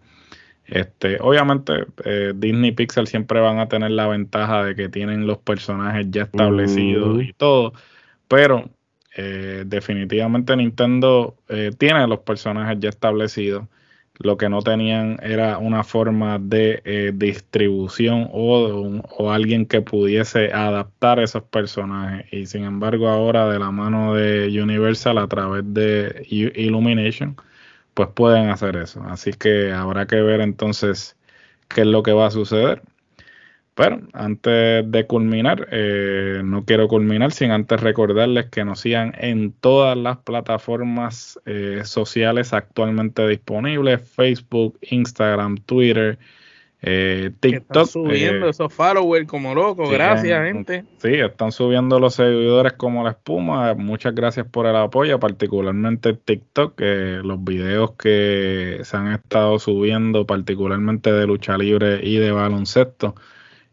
este, 0.66 1.20
obviamente 1.22 1.86
eh, 2.06 2.34
Disney 2.36 2.70
y 2.70 2.74
Pixar 2.74 3.06
siempre 3.06 3.40
van 3.42 3.60
a 3.60 3.68
tener 3.68 3.92
la 3.92 4.08
ventaja 4.08 4.64
de 4.64 4.76
que 4.76 4.90
tienen 4.90 5.28
los 5.28 5.38
personajes 5.38 6.08
ya 6.10 6.24
establecidos 6.24 7.22
y 7.22 7.34
todo, 7.34 7.74
pero 8.28 8.70
eh, 9.16 9.64
definitivamente 9.68 10.56
Nintendo 10.56 11.36
eh, 11.48 11.72
tiene 11.78 12.08
los 12.08 12.20
personajes 12.20 12.80
ya 12.80 12.90
establecidos 12.90 13.68
lo 14.24 14.38
que 14.38 14.50
no 14.50 14.62
tenían 14.62 15.20
era 15.22 15.58
una 15.58 15.84
forma 15.84 16.40
de 16.40 16.82
eh, 16.86 17.12
distribución 17.14 18.30
o, 18.32 19.02
o, 19.18 19.32
alguien 19.32 19.66
que 19.66 19.82
pudiese 19.82 20.54
adaptar 20.54 21.20
esos 21.20 21.44
personajes. 21.44 22.26
Y 22.32 22.46
sin 22.46 22.64
embargo, 22.64 23.10
ahora 23.10 23.48
de 23.50 23.60
la 23.60 23.72
mano 23.72 24.16
de 24.16 24.48
Universal 24.62 25.18
a 25.18 25.28
través 25.28 25.64
de 25.74 26.26
Illumination, 26.30 27.36
pues 27.94 28.10
pueden 28.10 28.50
hacer 28.50 28.78
eso. 28.78 29.04
Así 29.04 29.34
que 29.34 29.72
habrá 29.72 30.08
que 30.08 30.22
ver 30.22 30.42
entonces 30.42 31.18
qué 31.70 31.82
es 31.82 31.88
lo 31.88 32.04
que 32.04 32.14
va 32.14 32.28
a 32.28 32.32
suceder. 32.32 32.82
Pero 33.76 34.02
antes 34.14 34.90
de 34.92 35.08
culminar, 35.08 35.68
eh, 35.72 36.42
no 36.44 36.64
quiero 36.64 36.88
culminar 36.88 37.32
sin 37.32 37.50
antes 37.50 37.82
recordarles 37.82 38.46
que 38.48 38.64
nos 38.64 38.82
sigan 38.82 39.16
en 39.18 39.52
todas 39.52 39.98
las 39.98 40.18
plataformas 40.18 41.40
eh, 41.46 41.82
sociales 41.84 42.54
actualmente 42.54 43.28
disponibles, 43.28 44.08
Facebook, 44.08 44.78
Instagram, 44.82 45.58
Twitter, 45.58 46.20
eh, 46.84 47.32
TikTok. 47.40 47.62
Están 47.62 47.88
subiendo 47.88 48.50
esos 48.50 48.72
followers 48.72 49.26
como 49.26 49.56
locos, 49.56 49.90
gracias 49.90 50.46
gente. 50.46 50.86
Sí, 50.98 51.14
están 51.16 51.52
subiendo 51.52 52.00
los 52.00 52.14
seguidores 52.14 52.74
como 52.74 53.04
la 53.04 53.12
espuma, 53.12 53.74
muchas 53.74 54.14
gracias 54.14 54.46
por 54.46 54.68
el 54.68 54.76
apoyo, 54.76 55.20
particularmente 55.20 56.14
TikTok, 56.14 56.80
los 57.24 57.44
videos 57.44 57.94
que 57.94 58.82
se 58.84 58.98
han 58.98 59.14
estado 59.14 59.58
subiendo, 59.58 60.28
particularmente 60.28 61.12
de 61.12 61.26
lucha 61.26 61.58
libre 61.58 62.02
y 62.04 62.18
de 62.18 62.32
baloncesto 62.32 63.16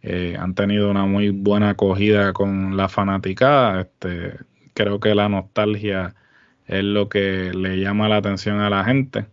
eh, 0.02 0.36
han 0.38 0.54
tenido 0.54 0.90
una 0.90 1.06
muy 1.06 1.30
buena 1.30 1.70
acogida 1.70 2.32
con 2.32 2.76
la 2.76 2.88
fanaticada. 2.88 3.82
Este, 3.82 4.34
creo 4.74 5.00
que 5.00 5.14
la 5.14 5.28
nostalgia 5.28 6.14
es 6.66 6.84
lo 6.84 7.08
que 7.08 7.52
le 7.54 7.78
llama 7.80 8.08
la 8.08 8.16
atención 8.16 8.60
a 8.60 8.70
la 8.70 8.84
gente 8.84 9.26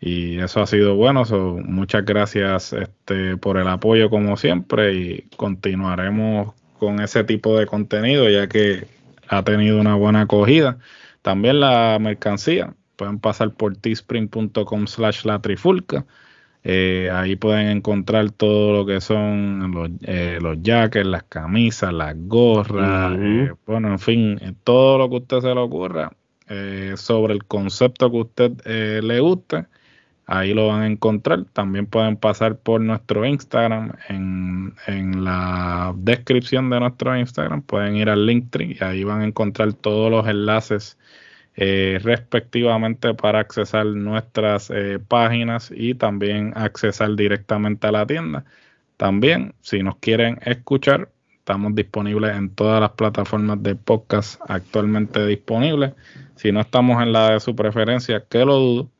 y 0.00 0.38
eso 0.38 0.60
ha 0.60 0.66
sido 0.66 0.96
bueno. 0.96 1.24
muchas 1.64 2.04
gracias 2.04 2.72
este, 2.74 3.36
por 3.38 3.56
el 3.56 3.68
apoyo 3.68 4.10
como 4.10 4.36
siempre 4.36 4.94
y 4.94 5.22
continuaremos 5.36 6.54
con 6.78 7.00
ese 7.00 7.24
tipo 7.24 7.58
de 7.58 7.66
contenido 7.66 8.28
ya 8.28 8.46
que 8.48 8.86
ha 9.28 9.42
tenido 9.42 9.80
una 9.80 9.94
buena 9.94 10.22
acogida. 10.22 10.78
También 11.22 11.60
la 11.60 11.98
mercancía, 12.00 12.74
pueden 12.96 13.18
pasar 13.18 13.54
por 13.54 13.76
teespring.com 13.76 14.86
slash 14.86 15.24
la 15.24 15.40
trifulca 15.40 16.04
eh, 16.66 17.10
ahí 17.12 17.36
pueden 17.36 17.68
encontrar 17.68 18.30
todo 18.30 18.72
lo 18.72 18.86
que 18.86 19.02
son 19.02 19.70
los, 19.70 19.90
eh, 20.00 20.38
los 20.40 20.62
jackets, 20.62 21.06
las 21.06 21.24
camisas, 21.24 21.92
las 21.92 22.16
gorras, 22.16 23.18
eh, 23.20 23.52
bueno, 23.66 23.88
en 23.88 23.98
fin, 23.98 24.38
eh, 24.40 24.54
todo 24.64 24.96
lo 24.96 25.10
que 25.10 25.16
a 25.16 25.18
usted 25.18 25.40
se 25.40 25.54
le 25.54 25.60
ocurra 25.60 26.10
sobre 26.96 27.32
el 27.32 27.44
concepto 27.44 28.10
que 28.10 28.18
a 28.18 28.20
usted 28.20 29.02
le 29.02 29.20
guste. 29.20 29.66
Ahí 30.26 30.54
lo 30.54 30.68
van 30.68 30.82
a 30.82 30.86
encontrar. 30.86 31.44
También 31.52 31.86
pueden 31.86 32.16
pasar 32.16 32.58
por 32.58 32.80
nuestro 32.80 33.24
Instagram. 33.26 33.92
En, 34.08 34.74
en 34.86 35.24
la 35.24 35.94
descripción 35.96 36.68
de 36.70 36.80
nuestro 36.80 37.16
Instagram 37.18 37.62
pueden 37.62 37.96
ir 37.96 38.10
al 38.10 38.26
Linktree 38.26 38.76
y 38.78 38.84
ahí 38.84 39.04
van 39.04 39.22
a 39.22 39.26
encontrar 39.26 39.72
todos 39.72 40.10
los 40.10 40.26
enlaces 40.28 40.98
eh, 41.56 42.00
respectivamente 42.02 43.14
para 43.14 43.40
accesar 43.40 43.86
nuestras 43.86 44.70
eh, 44.70 44.98
páginas 45.06 45.70
y 45.74 45.94
también 45.94 46.52
accesar 46.56 47.14
directamente 47.14 47.86
a 47.86 47.92
la 47.92 48.06
tienda. 48.06 48.44
También, 48.96 49.54
si 49.60 49.82
nos 49.82 49.96
quieren 49.96 50.38
escuchar, 50.44 51.10
estamos 51.38 51.74
disponibles 51.74 52.34
en 52.36 52.50
todas 52.50 52.80
las 52.80 52.92
plataformas 52.92 53.62
de 53.62 53.76
podcast 53.76 54.40
actualmente 54.48 55.26
disponibles. 55.26 55.92
Si 56.36 56.50
no 56.52 56.60
estamos 56.60 57.02
en 57.02 57.12
la 57.12 57.32
de 57.32 57.40
su 57.40 57.54
preferencia, 57.54 58.24
que 58.28 58.44
lo 58.44 58.56
dudo, 58.56 58.90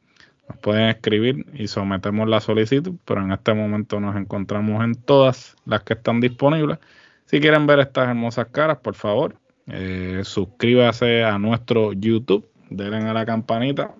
nos 0.48 0.58
pueden 0.58 0.88
escribir 0.90 1.46
y 1.54 1.68
sometemos 1.68 2.28
la 2.28 2.40
solicitud, 2.40 2.94
pero 3.04 3.22
en 3.22 3.32
este 3.32 3.54
momento 3.54 3.98
nos 3.98 4.14
encontramos 4.16 4.84
en 4.84 4.94
todas 4.94 5.56
las 5.64 5.82
que 5.82 5.94
están 5.94 6.20
disponibles. 6.20 6.78
Si 7.26 7.40
quieren 7.40 7.66
ver 7.66 7.80
estas 7.80 8.08
hermosas 8.08 8.48
caras, 8.52 8.78
por 8.78 8.94
favor, 8.94 9.36
eh, 9.66 10.20
suscríbase 10.24 11.24
a 11.24 11.38
nuestro 11.38 11.92
YouTube, 11.92 12.48
denle 12.70 13.08
a 13.08 13.14
la 13.14 13.24
campanita 13.24 13.94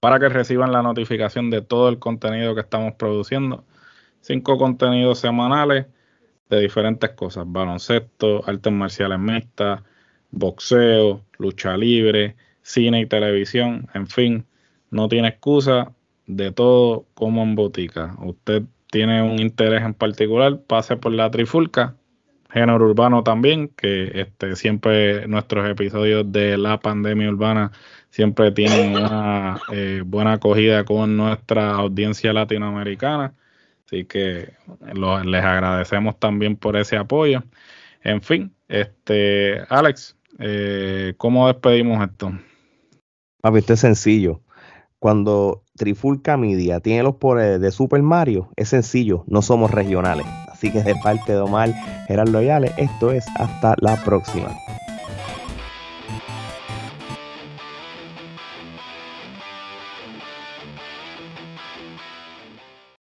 para 0.00 0.18
que 0.18 0.28
reciban 0.28 0.72
la 0.72 0.82
notificación 0.82 1.50
de 1.50 1.62
todo 1.62 1.88
el 1.88 1.98
contenido 1.98 2.54
que 2.54 2.60
estamos 2.60 2.94
produciendo. 2.94 3.64
Cinco 4.20 4.58
contenidos 4.58 5.18
semanales 5.18 5.86
de 6.50 6.60
diferentes 6.60 7.10
cosas: 7.10 7.44
baloncesto, 7.46 8.42
artes 8.46 8.72
marciales 8.72 9.18
mixtas, 9.18 9.82
boxeo, 10.30 11.24
lucha 11.38 11.76
libre, 11.76 12.36
cine 12.62 13.00
y 13.00 13.06
televisión, 13.06 13.88
en 13.94 14.06
fin, 14.06 14.46
no 14.90 15.08
tiene 15.08 15.28
excusa 15.28 15.92
de 16.26 16.52
todo 16.52 17.06
como 17.14 17.42
en 17.42 17.54
botica. 17.54 18.16
Usted 18.20 18.64
tiene 18.90 19.22
un 19.22 19.40
interés 19.40 19.82
en 19.82 19.94
particular, 19.94 20.60
pase 20.62 20.96
por 20.96 21.12
la 21.12 21.30
trifulca 21.30 21.96
género 22.56 22.86
urbano 22.86 23.22
también, 23.22 23.68
que 23.68 24.10
este, 24.14 24.56
siempre 24.56 25.28
nuestros 25.28 25.68
episodios 25.68 26.32
de 26.32 26.56
la 26.56 26.80
pandemia 26.80 27.28
urbana 27.28 27.70
siempre 28.08 28.50
tienen 28.50 28.96
una 28.96 29.60
eh, 29.70 30.02
buena 30.06 30.34
acogida 30.34 30.84
con 30.84 31.18
nuestra 31.18 31.72
audiencia 31.72 32.32
latinoamericana. 32.32 33.34
Así 33.84 34.06
que 34.06 34.54
les 35.24 35.44
agradecemos 35.44 36.18
también 36.18 36.56
por 36.56 36.76
ese 36.76 36.96
apoyo. 36.96 37.44
En 38.02 38.22
fin, 38.22 38.54
este 38.68 39.60
Alex, 39.68 40.16
eh, 40.38 41.12
¿cómo 41.18 41.48
despedimos 41.48 42.02
esto? 42.08 42.32
Papi, 43.42 43.58
esto 43.58 43.74
es 43.74 43.80
sencillo. 43.80 44.40
Cuando 45.06 45.62
Trifulca 45.76 46.36
Media 46.36 46.80
tiene 46.80 47.04
los 47.04 47.14
poderes 47.14 47.60
de 47.60 47.70
Super 47.70 48.02
Mario, 48.02 48.48
es 48.56 48.70
sencillo, 48.70 49.22
no 49.28 49.40
somos 49.40 49.70
regionales. 49.70 50.26
Así 50.50 50.72
que 50.72 50.82
de 50.82 50.96
parte 50.96 51.30
de 51.30 51.38
Omar 51.38 51.72
Gerardo 52.08 52.32
Loyales, 52.32 52.72
esto 52.76 53.12
es 53.12 53.24
hasta 53.36 53.76
la 53.78 53.94
próxima. 54.04 54.48